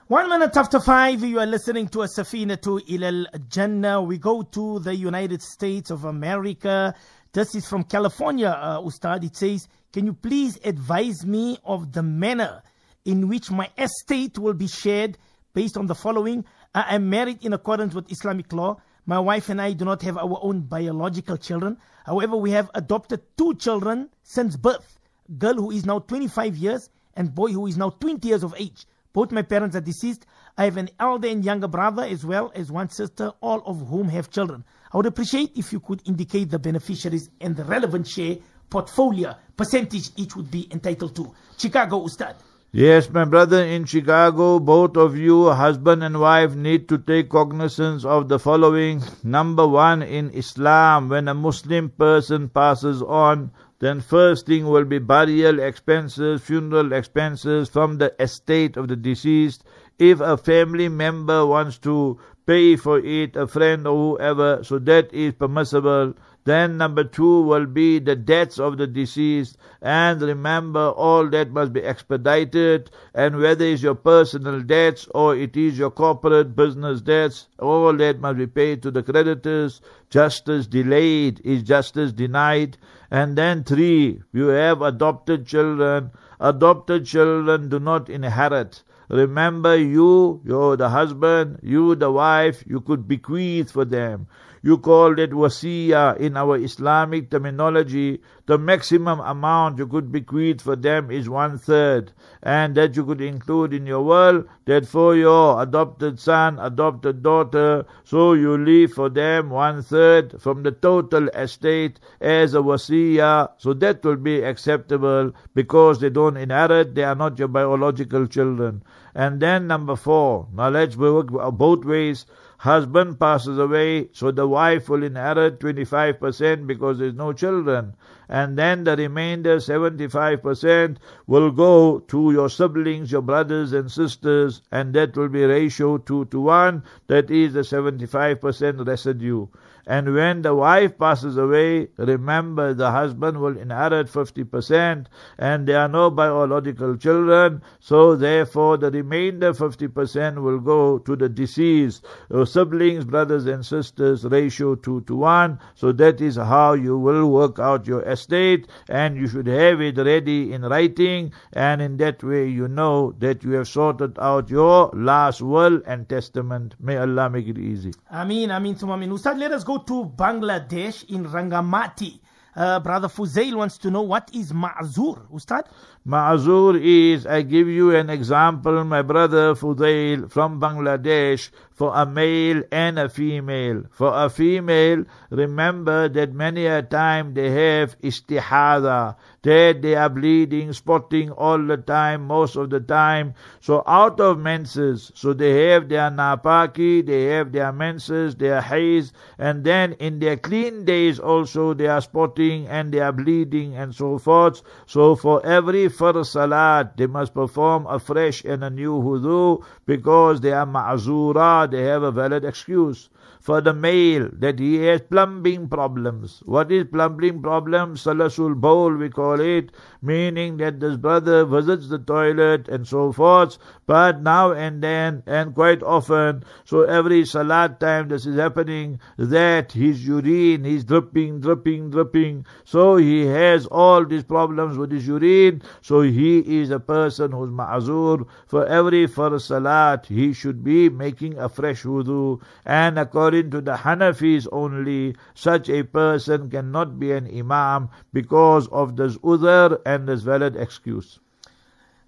One 0.10 0.30
minute 0.30 0.56
after 0.56 0.80
five, 0.80 1.22
you 1.22 1.38
are 1.42 1.46
listening 1.46 1.90
to 1.90 2.04
a 2.04 2.06
Safinatul 2.06 2.80
Ilal 2.88 3.50
Jannah. 3.50 4.02
We 4.02 4.18
go 4.18 4.42
to 4.42 4.80
the 4.80 4.96
United 4.96 5.42
States 5.42 5.92
of 5.92 6.06
America. 6.06 6.96
This 7.34 7.54
is 7.56 7.68
from 7.68 7.84
California, 7.84 8.48
uh, 8.48 8.80
Ustad. 8.80 9.26
It 9.26 9.36
says, 9.36 9.68
Can 9.92 10.06
you 10.06 10.14
please 10.14 10.58
advise 10.64 11.26
me 11.26 11.58
of 11.66 11.92
the 11.92 12.04
manner 12.04 12.64
in 13.04 13.28
which 13.28 13.52
my 13.52 13.70
estate 13.78 14.40
will 14.40 14.54
be 14.54 14.68
shared 14.70 15.18
based 15.54 15.76
on 15.76 15.88
the 15.88 15.96
following? 15.96 16.46
I 16.74 16.96
am 16.96 17.10
married 17.10 17.44
in 17.44 17.52
accordance 17.52 17.94
with 17.94 18.10
Islamic 18.10 18.54
law. 18.54 18.78
My 19.06 19.20
wife 19.20 19.50
and 19.50 19.62
I 19.62 19.74
do 19.74 19.84
not 19.84 20.02
have 20.04 20.18
our 20.18 20.40
own 20.42 20.62
biological 20.62 21.36
children. 21.36 21.80
However, 22.06 22.38
we 22.38 22.52
have 22.52 22.72
adopted 22.76 23.24
two 23.38 23.56
children 23.56 24.10
since 24.24 24.56
birth. 24.56 25.00
Girl 25.38 25.56
who 25.56 25.72
is 25.72 25.86
now 25.86 26.00
25 26.00 26.56
years 26.56 26.90
and 27.14 27.36
boy 27.36 27.52
who 27.52 27.68
is 27.68 27.76
now 27.76 27.90
20 27.90 28.26
years 28.26 28.44
of 28.44 28.56
age. 28.58 28.86
Both 29.14 29.32
my 29.32 29.42
parents 29.42 29.76
are 29.76 29.82
deceased. 29.82 30.26
I 30.58 30.66
have 30.66 30.78
an 30.78 30.90
elder 31.00 31.28
and 31.28 31.44
younger 31.44 31.68
brother 31.68 32.04
as 32.04 32.26
well 32.26 32.52
as 32.56 32.72
one 32.72 32.90
sister, 32.90 33.32
all 33.42 33.62
of 33.66 33.88
whom 33.88 34.10
have 34.10 34.30
children. 34.30 34.64
I 34.92 34.98
would 34.98 35.06
appreciate 35.06 35.52
if 35.56 35.72
you 35.74 35.80
could 35.80 36.02
indicate 36.06 36.50
the 36.50 36.60
beneficiaries 36.60 37.30
and 37.42 37.56
the 37.56 37.64
relevant 37.64 38.08
share 38.08 38.38
portfolio 38.70 39.36
percentage 39.56 40.10
each 40.16 40.36
would 40.36 40.52
be 40.52 40.68
entitled 40.72 41.16
to. 41.16 41.34
Chicago 41.58 42.04
Ustad. 42.04 42.36
Yes, 42.74 43.10
my 43.10 43.24
brother 43.24 43.64
in 43.64 43.86
Chicago, 43.86 44.60
both 44.60 44.98
of 44.98 45.18
you, 45.18 45.50
husband 45.52 46.04
and 46.04 46.20
wife, 46.20 46.54
need 46.54 46.90
to 46.90 46.98
take 46.98 47.30
cognizance 47.30 48.04
of 48.04 48.28
the 48.28 48.38
following. 48.38 49.02
Number 49.24 49.66
one, 49.66 50.04
in 50.04 50.30
Islam, 50.32 51.08
when 51.08 51.30
a 51.30 51.34
Muslim 51.34 51.90
person 51.90 52.50
passes 52.50 53.02
on, 53.02 53.52
then 53.80 54.02
first 54.02 54.48
thing 54.48 54.66
will 54.66 54.86
be 54.86 54.98
burial 54.98 55.60
expenses, 55.60 56.42
funeral 56.42 56.94
expenses 56.94 57.70
from 57.70 57.98
the 57.98 58.14
estate 58.20 58.76
of 58.76 58.88
the 58.88 58.96
deceased. 58.96 59.64
If 60.00 60.20
a 60.20 60.36
family 60.38 60.90
member 60.90 61.46
wants 61.46 61.78
to 61.80 62.20
pay 62.48 62.78
for 62.78 62.98
it, 63.00 63.36
a 63.36 63.46
friend 63.46 63.86
or 63.86 64.16
whoever, 64.18 64.64
so 64.64 64.80
that 64.80 65.14
is 65.14 65.34
permissible. 65.34 66.16
Then 66.46 66.78
number 66.78 67.04
two 67.04 67.42
will 67.42 67.66
be 67.66 68.00
the 68.00 68.16
debts 68.16 68.58
of 68.58 68.78
the 68.78 68.88
deceased. 68.88 69.58
And 69.82 70.22
remember, 70.22 70.92
all 70.92 71.28
that 71.32 71.52
must 71.52 71.74
be 71.74 71.84
expedited. 71.84 72.90
And 73.14 73.40
whether 73.40 73.66
it's 73.66 73.84
your 73.84 73.96
personal 73.96 74.62
debts 74.62 75.10
or 75.14 75.36
it 75.36 75.58
is 75.58 75.78
your 75.78 75.92
corporate 75.92 76.56
business 76.56 77.02
debts, 77.02 77.48
all 77.60 77.92
that 77.98 78.22
must 78.22 78.38
be 78.38 78.48
paid 78.48 78.82
to 78.84 78.92
the 78.92 79.04
creditors. 79.04 79.82
Justice 80.10 80.68
delayed 80.68 81.42
is 81.44 81.64
justice 81.64 82.14
denied. 82.14 82.78
And 83.12 83.38
then 83.38 83.66
three, 83.66 84.22
you 84.32 84.48
have 84.48 84.82
adopted 84.82 85.46
children. 85.46 86.12
Adopted 86.40 87.06
children 87.06 87.68
do 87.68 87.80
not 87.80 88.10
inherit. 88.10 88.84
Remember 89.10 89.78
you, 89.78 90.42
you're 90.44 90.76
the 90.76 90.90
husband, 90.90 91.60
you 91.64 91.96
the 91.96 92.12
wife, 92.12 92.64
you 92.68 92.82
could 92.82 93.08
bequeath 93.08 93.72
for 93.72 93.86
them. 93.86 94.28
You 94.64 94.80
called 94.80 95.20
it 95.20 95.32
wasiya 95.32 96.18
in 96.18 96.36
our 96.36 96.58
Islamic 96.58 97.30
terminology. 97.30 98.22
The 98.48 98.58
maximum 98.58 99.22
amount 99.22 99.78
you 99.78 99.88
could 99.88 100.12
bequeath 100.12 100.62
for 100.62 100.76
them 100.76 101.10
is 101.10 101.30
one 101.30 101.58
third. 101.58 102.12
And 102.44 102.76
that 102.76 102.98
you 102.98 103.06
could 103.06 103.22
include 103.22 103.74
in 103.74 103.86
your 103.86 104.02
will 104.04 104.44
that 104.66 104.86
for 104.86 105.16
your 105.16 105.62
adopted 105.62 106.20
son, 106.20 106.60
adopted 106.60 107.24
daughter, 107.24 107.86
so 108.04 108.34
you 108.34 108.58
leave 108.58 108.94
for 108.94 109.10
them 109.10 109.52
one 109.52 109.84
third 109.84 110.42
from 110.42 110.64
the 110.64 110.72
total 110.72 111.30
estate 111.30 112.02
as 112.20 112.54
a 112.54 112.58
wasiya. 112.58 113.52
So 113.60 113.74
that 113.76 114.04
will 114.04 114.18
be 114.18 114.42
acceptable 114.42 115.32
because 115.54 116.00
they 116.00 116.10
don't 116.10 116.36
inherit, 116.36 116.96
they 116.96 117.04
are 117.04 117.16
not 117.16 117.40
your 117.40 117.48
biological 117.48 118.28
children. 118.28 118.84
And 119.18 119.40
then 119.40 119.66
number 119.66 119.96
four, 119.96 120.48
now 120.54 120.70
let's 120.70 120.96
work 120.96 121.30
both 121.58 121.84
ways 121.84 122.28
husband 122.58 123.20
passes 123.20 123.58
away, 123.58 124.10
so 124.12 124.32
the 124.32 124.48
wife 124.48 124.90
will 124.90 125.04
inherit 125.04 125.60
25% 125.60 126.68
because 126.68 127.00
there's 127.00 127.14
no 127.14 127.34
children. 127.34 127.96
And 128.30 128.58
then 128.58 128.84
the 128.84 128.98
remainder 128.98 129.58
75% 129.58 130.98
will 131.28 131.52
go 131.52 132.00
to 132.00 132.32
your 132.32 132.50
siblings, 132.50 133.12
your 133.12 133.22
brothers 133.22 133.74
and 133.74 133.92
sisters, 133.92 134.62
and 134.72 134.94
that 134.96 135.16
will 135.16 135.30
be 135.30 135.44
ratio 135.44 135.98
2 135.98 136.26
to 136.26 136.40
1. 136.42 136.84
That 137.08 137.32
is 137.32 137.54
the 137.54 137.62
75% 137.62 138.86
residue. 138.86 139.48
And 139.90 140.14
when 140.14 140.42
the 140.42 140.54
wife 140.54 140.98
passes 140.98 141.38
away, 141.38 141.88
remember 141.96 142.74
the 142.74 142.92
husband 142.92 143.40
will 143.40 143.58
inherit 143.58 144.08
50% 144.08 145.06
and 145.38 145.66
there 145.66 145.80
are 145.80 145.88
no 145.88 146.10
biological 146.10 146.98
children, 146.98 147.62
so 147.80 148.18
therefore 148.18 148.76
the 148.76 148.92
remainder 148.92 149.54
50% 149.54 150.42
will 150.42 150.60
go 150.60 150.98
to 150.98 151.16
the 151.16 151.30
deceased. 151.30 152.06
Uh, 152.30 152.44
Siblings, 152.48 153.06
brothers 153.06 153.46
and 153.46 153.66
sisters, 153.66 154.24
ratio 154.24 154.76
2 154.76 155.02
to 155.02 155.16
1. 155.16 155.60
So 155.76 155.92
that 155.92 156.22
is 156.22 156.38
how 156.38 156.74
you 156.74 156.98
will 156.98 157.30
work 157.30 157.60
out 157.60 157.86
your 157.86 158.02
estate 158.02 158.68
and 158.90 159.16
you 159.18 159.28
should 159.28 159.48
have 159.48 159.82
it 159.82 159.98
ready 159.98 160.52
in 160.54 160.64
writing 160.64 161.32
and 161.54 161.82
in 161.82 161.98
that 161.98 162.24
way 162.24 162.48
you 162.48 162.68
know 162.68 163.14
that 163.20 163.44
you 163.44 163.52
have 163.52 163.68
sorted 163.68 164.18
out 164.20 164.50
your 164.50 164.90
last 164.94 165.42
will 165.42 165.82
and 165.86 166.10
testament. 166.10 166.76
May 166.80 166.98
Allah 166.98 167.30
make 167.30 167.48
it 167.48 167.58
easy. 167.58 167.94
Ameen, 168.12 168.50
Ameen, 168.50 168.76
Tumamin. 168.76 169.12
Ustad, 169.12 169.38
let 169.38 169.52
us 169.52 169.64
go 169.64 169.78
to 169.78 170.06
Bangladesh 170.18 171.10
in 171.10 171.26
Rangamati. 171.26 172.20
Uh, 172.58 172.80
Brother 172.80 173.08
Fuzail 173.08 173.54
wants 173.54 173.78
to 173.78 173.92
know 173.92 174.02
what 174.02 174.32
is 174.34 174.52
ma'zur, 174.52 175.30
Ustad? 175.32 175.68
Ma'zur 176.08 176.82
is, 176.82 177.28
I 177.28 177.44
give 177.44 177.68
you 177.68 177.96
an 177.96 178.10
example, 178.10 178.84
my 178.84 179.04
brother 179.04 179.54
Fuzail 179.54 180.32
from 180.32 180.60
Bangladesh, 180.60 181.52
for 181.74 181.94
a 181.94 182.04
male 182.08 182.64
and 182.72 182.98
a 182.98 183.10
female. 183.10 183.84
For 183.92 184.12
a 184.12 184.28
female, 184.28 185.04
remember 185.30 186.10
that 186.10 186.34
many 186.34 186.66
a 186.66 186.82
time 186.82 187.36
they 187.36 187.52
have 187.52 188.00
istihada, 188.02 189.18
that 189.44 189.82
they 189.84 189.94
are 189.94 190.10
bleeding, 190.10 190.74
spotting 190.74 191.30
all 191.30 191.60
the 191.60 191.78
time, 191.78 192.26
most 192.26 192.56
of 192.56 192.72
the 192.72 192.80
time. 192.80 193.36
So 193.60 193.84
out 193.86 194.20
of 194.20 194.40
menses, 194.40 195.12
so 195.14 195.34
they 195.34 195.70
have 195.70 195.90
their 195.90 196.10
napaki, 196.10 197.06
they 197.06 197.26
have 197.26 197.52
their 197.52 197.72
menses, 197.72 198.36
their 198.36 198.62
haze, 198.62 199.14
and 199.38 199.64
then 199.64 199.94
in 200.00 200.18
their 200.18 200.38
clean 200.38 200.86
days 200.86 201.20
also 201.20 201.76
they 201.76 201.86
are 201.86 202.02
spotting 202.02 202.47
and 202.56 202.94
they 202.94 203.00
are 203.00 203.12
bleeding 203.12 203.76
and 203.76 203.94
so 203.94 204.18
forth. 204.18 204.62
So 204.86 205.16
for 205.16 205.46
every 205.46 205.90
first 205.90 206.32
salat, 206.32 206.96
they 206.96 207.08
must 207.08 207.34
perform 207.34 207.86
a 207.88 208.00
fresh 208.00 208.44
and 208.46 208.64
a 208.64 208.70
new 208.70 208.94
wudu 208.94 209.64
because 209.86 210.40
they 210.42 210.54
are 210.54 210.66
ma'zura, 210.66 211.70
they 211.70 211.84
have 211.84 212.04
a 212.04 212.12
valid 212.12 212.46
excuse 212.46 213.10
for 213.48 213.62
the 213.62 213.74
male 213.74 214.30
that 214.34 214.60
he 214.60 214.76
has 214.84 215.00
plumbing 215.10 215.70
problems. 215.70 216.44
What 216.46 216.70
is 216.70 216.84
plumbing 216.92 217.42
problems? 217.42 218.04
Salasul 218.04 218.60
bawl 218.60 218.94
we 218.94 219.10
call 219.10 219.40
it, 219.40 219.72
meaning 220.02 220.58
that 220.58 220.82
this 220.82 220.98
brother 220.98 221.46
visits 221.46 221.88
the 221.88 221.98
toilet 221.98 222.68
and 222.68 222.86
so 222.86 223.14
forth, 223.14 223.58
but 223.86 224.22
now 224.22 224.52
and 224.52 224.84
then 224.84 225.24
and 225.26 225.56
quite 225.56 225.82
often, 225.82 226.44
so 226.66 226.82
every 226.82 227.24
salat 227.24 227.80
time 227.80 228.10
this 228.10 228.26
is 228.26 228.36
happening, 228.36 229.00
that 229.18 229.72
his 229.72 230.06
urine 230.06 230.66
is 230.66 230.84
dripping, 230.84 231.40
dripping, 231.40 231.90
dripping. 231.90 232.46
So 232.66 232.98
he 232.98 233.28
has 233.28 233.66
all 233.68 234.06
these 234.06 234.26
problems 234.26 234.78
with 234.78 234.92
his 234.92 235.08
urine, 235.08 235.62
so 235.82 236.02
he 236.02 236.40
is 236.60 236.70
a 236.70 236.82
person 236.82 237.32
who's 237.32 237.52
ma'azur. 237.52 238.28
For 238.48 238.66
every 238.66 239.08
first 239.08 239.48
salat, 239.48 240.06
he 240.08 240.34
should 240.34 240.66
be 240.66 240.90
making 240.90 241.38
a 241.40 241.48
fresh 241.48 241.84
wudu, 241.84 242.42
and 242.66 243.00
according 243.00 243.37
to 243.44 243.62
the 243.62 243.74
Hanafis 243.74 244.48
only, 244.52 245.16
such 245.34 245.70
a 245.70 245.84
person 245.84 246.50
cannot 246.50 247.00
be 247.00 247.12
an 247.12 247.28
imam 247.28 247.90
because 248.14 248.68
of 248.70 248.96
this 248.96 249.18
udhr 249.18 249.80
and 249.86 250.08
this 250.08 250.22
valid 250.22 250.56
excuse. 250.56 251.20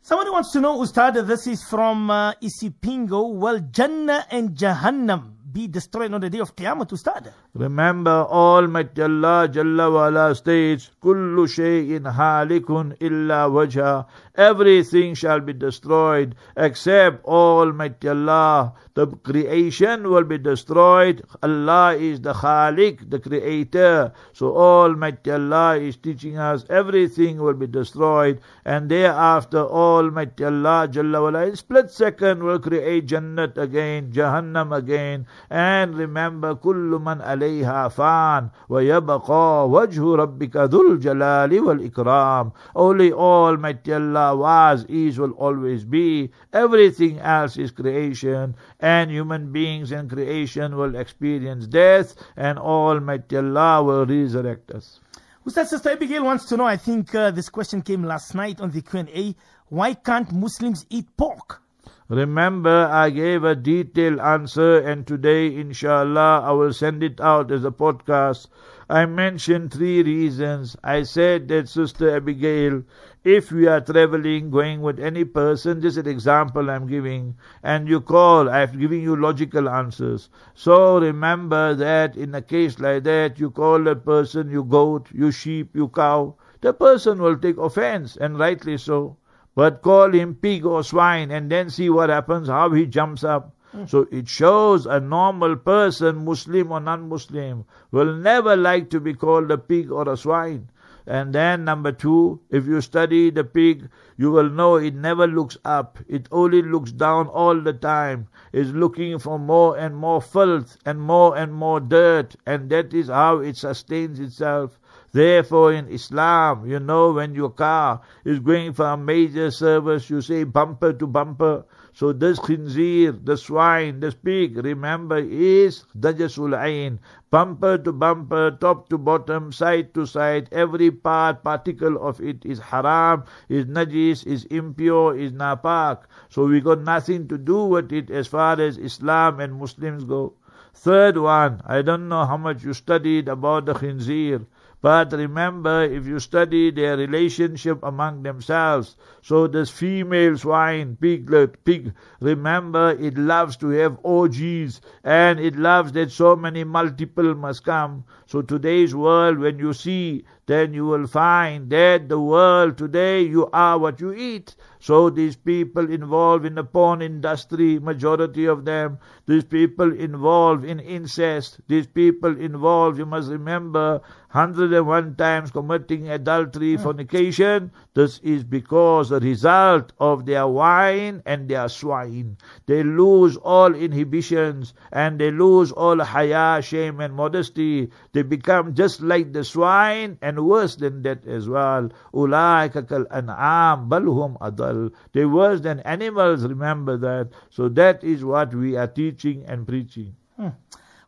Somebody 0.02 0.32
wants 0.32 0.52
to 0.54 0.62
know, 0.62 0.82
Ustad, 0.82 1.28
this 1.28 1.46
is 1.46 1.64
from 1.64 2.10
uh, 2.10 2.34
Isipingo. 2.42 3.34
Will 3.36 3.60
Jannah 3.60 4.26
and 4.32 4.56
Jahannam 4.56 5.34
be 5.52 5.68
destroyed 5.68 6.14
on 6.14 6.22
the 6.22 6.30
day 6.30 6.40
of 6.40 6.56
Qiyamah, 6.56 6.92
Ustad? 6.92 7.34
Remember, 7.54 8.26
Almighty 8.30 9.02
Allah 9.02 9.48
Jalla 9.52 9.92
wa'ala 9.92 10.36
states, 10.36 10.90
Kullu 11.02 11.48
shay'in 11.48 12.12
halikun 12.12 12.96
illa 13.00 13.50
wajha. 13.50 14.06
Everything 14.39 15.15
shall 15.15 15.41
be 15.41 15.53
destroyed 15.53 16.35
except 16.57 17.25
Almighty 17.25 18.09
Allah. 18.09 18.75
The 18.95 19.07
creation 19.07 20.09
will 20.11 20.25
be 20.25 20.39
destroyed. 20.39 21.23
Allah 21.43 21.95
is 21.95 22.21
the 22.21 22.33
Khalik, 22.33 23.11
the 23.11 23.19
creator. 23.19 24.13
So 24.33 24.57
Almighty 24.57 25.31
Allah 25.31 25.77
is 25.79 25.97
teaching 25.97 26.39
us 26.39 26.65
everything 26.71 27.39
will 27.39 27.55
be 27.55 27.67
destroyed. 27.67 28.41
And 28.65 28.89
thereafter 28.91 29.59
Almighty 29.59 30.45
Allah 30.45 30.89
Jalla 30.91 31.19
wa'ala 31.23 31.49
in 31.49 31.57
split 31.57 31.91
second 31.91 32.43
will 32.43 32.59
create 32.59 33.07
Jannat 33.07 33.57
again, 33.59 34.13
Jahannam 34.13 34.77
again. 34.77 35.27
And 35.51 35.95
remember, 35.95 36.55
كل 36.55 37.01
من 37.03 37.23
عليها 37.23 37.89
فان 37.89 38.49
ويبقى 38.69 39.69
وجه 39.69 40.15
ربك 40.17 40.57
ذو 40.57 40.93
الجلال 40.93 41.61
والإكرام. 41.61 42.53
Only 42.77 43.13
Almighty 43.13 43.93
Allah 43.93 44.28
Allah 44.30 44.72
was, 44.72 44.86
is, 44.86 45.20
will 45.20 45.32
always 45.32 45.86
be. 45.86 46.32
Everything 46.54 47.20
else 47.20 47.58
is 47.58 47.72
creation, 47.72 48.56
and 48.80 49.12
human 49.12 49.52
beings 49.52 49.92
and 49.92 50.10
creation 50.10 50.76
will 50.76 50.96
experience 50.96 51.68
death, 51.68 52.16
and 52.36 52.60
Almighty 52.60 53.38
Allah 53.38 53.84
will 53.84 54.06
resurrect 54.06 54.72
us. 54.72 55.00
Ustad 55.46 55.68
Sister 55.68 55.92
Abigail 55.92 56.24
wants 56.24 56.46
to 56.46 56.58
know, 56.58 56.66
I 56.66 56.78
think 56.78 57.16
uh, 57.16 57.32
this 57.32 57.50
question 57.50 57.82
came 57.82 58.04
last 58.04 58.36
night 58.36 58.62
on 58.62 58.72
the 58.72 58.82
Q&A, 58.82 59.36
why 59.70 59.94
can't 59.94 60.32
Muslims 60.32 60.86
eat 60.90 61.08
pork? 61.18 61.62
Remember, 62.10 62.88
I 62.92 63.12
gave 63.12 63.44
a 63.44 63.56
detailed 63.56 64.20
answer, 64.20 64.80
and 64.80 65.06
today, 65.06 65.56
inshallah, 65.56 66.42
I 66.44 66.52
will 66.54 66.74
send 66.74 67.04
it 67.04 67.22
out 67.22 67.52
as 67.52 67.64
a 67.64 67.70
podcast. 67.70 68.48
I 68.90 69.06
mentioned 69.06 69.72
three 69.72 70.02
reasons. 70.02 70.76
I 70.84 71.04
said 71.04 71.48
that 71.50 71.70
Sister 71.70 72.16
Abigail, 72.16 72.82
if 73.24 73.52
we 73.52 73.68
are 73.68 73.82
traveling, 73.82 74.50
going 74.50 74.82
with 74.82 74.98
any 74.98 75.26
person, 75.26 75.82
just 75.82 75.98
an 75.98 76.08
example 76.08 76.70
I'm 76.70 76.88
giving, 76.88 77.36
and 77.62 77.88
you 77.88 78.00
call, 78.00 78.50
I've 78.50 78.80
given 78.80 79.02
you 79.02 79.16
logical 79.16 79.68
answers. 79.68 80.30
So 80.54 81.00
remember 81.00 81.76
that 81.76 82.16
in 82.16 82.34
a 82.34 82.42
case 82.42 82.80
like 82.80 83.04
that, 83.04 83.38
you 83.38 83.52
call 83.52 83.88
a 83.90 83.96
person, 83.96 84.50
you 84.50 84.64
goat, 84.64 85.10
you 85.12 85.32
sheep, 85.32 85.76
you 85.76 85.90
cow, 85.90 86.36
the 86.62 86.74
person 86.74 87.22
will 87.22 87.38
take 87.38 87.58
offense, 87.58 88.16
and 88.16 88.40
rightly 88.40 88.78
so. 88.78 89.18
But 89.54 89.82
call 89.82 90.14
him 90.14 90.36
pig 90.36 90.66
or 90.66 90.84
swine 90.84 91.32
and 91.32 91.52
then 91.52 91.70
see 91.70 91.90
what 91.90 92.10
happens, 92.10 92.48
how 92.48 92.72
he 92.72 92.86
jumps 92.86 93.26
up. 93.26 93.54
Hmm. 93.74 93.86
So 93.86 94.08
it 94.12 94.30
shows 94.30 94.86
a 94.86 95.00
normal 95.02 95.58
person, 95.58 96.24
Muslim 96.24 96.72
or 96.72 96.80
non-Muslim, 96.80 97.66
will 97.92 98.16
never 98.16 98.56
like 98.56 98.90
to 98.92 99.02
be 99.02 99.14
called 99.14 99.52
a 99.52 99.58
pig 99.58 99.92
or 99.92 100.08
a 100.08 100.16
swine. 100.16 100.70
And 101.08 101.34
then 101.34 101.64
number 101.64 101.92
two, 101.92 102.42
if 102.50 102.66
you 102.66 102.82
study 102.82 103.30
the 103.30 103.44
pig, 103.44 103.90
you 104.18 104.32
will 104.32 104.50
know 104.50 104.76
it 104.76 104.96
never 104.96 105.28
looks 105.28 105.58
up. 105.64 105.98
It 106.08 106.28
only 106.32 106.62
looks 106.62 106.92
down 106.92 107.28
all 107.28 107.60
the 107.60 107.74
time. 107.74 108.28
It's 108.52 108.72
looking 108.72 109.20
for 109.20 109.40
more 109.40 109.78
and 109.78 109.96
more 109.96 110.22
filth 110.22 110.78
and 110.86 111.02
more 111.02 111.38
and 111.38 111.54
more 111.54 111.80
dirt. 111.80 112.36
And 112.46 112.70
that 112.70 112.94
is 112.94 113.08
how 113.08 113.40
it 113.40 113.58
sustains 113.58 114.20
itself. 114.20 114.80
Therefore, 115.12 115.74
in 115.74 115.88
Islam, 115.88 116.68
you 116.68 116.80
know, 116.80 117.14
when 117.14 117.34
your 117.34 117.50
car 117.50 118.02
is 118.24 118.40
going 118.40 118.74
for 118.74 118.86
a 118.86 118.98
major 118.98 119.50
service, 119.50 120.10
you 120.10 120.22
say 120.22 120.44
bumper 120.44 120.94
to 120.94 121.08
bumper. 121.08 121.66
So 121.94 122.14
this 122.14 122.40
khinzir, 122.40 123.26
the 123.26 123.36
swine, 123.36 124.00
the 124.00 124.12
pig, 124.12 124.58
remember, 124.58 125.18
is 125.18 125.86
dajasul 125.98 126.56
ain. 126.58 127.00
Bumper 127.32 127.78
to 127.80 127.92
bumper, 127.92 128.52
top 128.52 128.90
to 128.90 128.98
bottom, 128.98 129.52
side 129.52 129.94
to 129.96 130.06
side, 130.06 130.50
every 130.52 130.92
part, 130.92 131.44
particle 131.44 131.98
of 132.02 132.22
it 132.22 132.46
is 132.46 132.60
haram, 132.60 133.24
is 133.50 133.66
najis, 133.66 134.26
is 134.26 134.46
impure, 134.46 135.18
is 135.18 135.32
napak. 135.32 136.04
So 136.30 136.46
we 136.46 136.62
got 136.62 136.82
nothing 136.82 137.28
to 137.28 137.38
do 137.38 137.66
with 137.66 137.92
it 137.92 138.12
as 138.12 138.28
far 138.28 138.62
as 138.62 138.78
Islam 138.78 139.40
and 139.40 139.56
Muslims 139.56 140.04
go. 140.04 140.34
Third 140.74 141.18
one, 141.18 141.62
I 141.66 141.82
don't 141.82 142.08
know 142.08 142.26
how 142.26 142.38
much 142.38 142.64
you 142.64 142.74
studied 142.74 143.28
about 143.28 143.66
the 143.66 143.74
khinzir. 143.74 144.46
But 144.82 145.12
remember, 145.12 145.84
if 145.84 146.06
you 146.06 146.20
study 146.20 146.72
their 146.72 146.96
relationship 146.96 147.84
among 147.84 148.24
themselves, 148.24 148.96
so 149.22 149.46
this 149.46 149.70
female 149.70 150.38
swine, 150.38 150.96
piglet, 151.02 151.66
pig, 151.66 151.94
remember 152.22 152.92
it 152.92 153.18
loves 153.18 153.58
to 153.58 153.70
have 153.70 154.00
orgies 154.04 154.80
and 155.04 155.38
it 155.38 155.58
loves 155.58 155.92
that 155.94 156.12
so 156.12 156.38
many 156.38 156.64
multiple 156.64 157.36
must 157.36 157.66
come. 157.66 158.06
So 158.26 158.42
today's 158.42 158.96
world, 158.96 159.40
when 159.40 159.60
you 159.60 159.74
see, 159.74 160.24
then 160.50 160.74
you 160.74 160.84
will 160.84 161.06
find 161.06 161.70
that 161.70 162.10
the 162.10 162.20
world 162.20 162.76
today, 162.76 163.22
you 163.22 163.48
are 163.54 163.78
what 163.78 164.02
you 164.02 164.12
eat. 164.12 164.56
So 164.80 165.12
these 165.12 165.36
people 165.36 165.92
involved 165.92 166.44
in 166.44 166.56
the 166.56 166.64
porn 166.64 167.04
industry, 167.04 167.78
majority 167.78 168.46
of 168.46 168.66
them, 168.66 168.98
these 169.28 169.44
people 169.44 169.94
involved 169.94 170.66
in 170.66 170.80
incest, 170.80 171.60
these 171.68 171.86
people 171.86 172.36
involved, 172.36 172.98
you 172.98 173.06
must 173.06 173.30
remember, 173.30 174.02
101 174.32 175.16
times 175.16 175.50
committing 175.50 176.08
adultery, 176.10 176.76
hmm. 176.76 176.84
fornication. 176.84 177.72
This 177.96 178.20
is 178.20 178.44
because 178.44 179.10
the 179.10 179.20
result 179.20 179.92
of 180.00 180.26
their 180.26 180.48
wine 180.48 181.24
and 181.26 181.50
their 181.50 181.68
swine. 181.68 182.38
They 182.68 182.84
lose 182.84 183.38
all 183.38 183.74
inhibitions 183.74 184.74
and 184.92 185.20
they 185.20 185.32
lose 185.32 185.72
all 185.72 186.00
haya, 186.00 186.62
shame 186.62 187.00
and 187.00 187.16
modesty. 187.16 187.90
They 188.14 188.22
become 188.22 188.76
just 188.76 189.02
like 189.02 189.34
the 189.34 189.44
swine 189.44 190.18
and 190.22 190.39
worse 190.44 190.76
than 190.76 191.02
that 191.04 191.26
as 191.28 191.48
well. 191.48 191.90
Ulaika 192.14 192.88
kal 192.88 193.06
an'am 193.12 193.90
balhum 193.90 194.38
adal. 194.40 194.92
They 195.14 195.26
worse 195.26 195.62
than 195.62 195.80
animals, 195.82 196.44
remember 196.44 196.98
that. 196.98 197.30
So 197.50 197.70
that 197.70 198.04
is 198.04 198.24
what 198.24 198.54
we 198.54 198.76
are 198.76 198.88
teaching 198.88 199.46
and 199.46 199.68
preaching. 199.68 200.16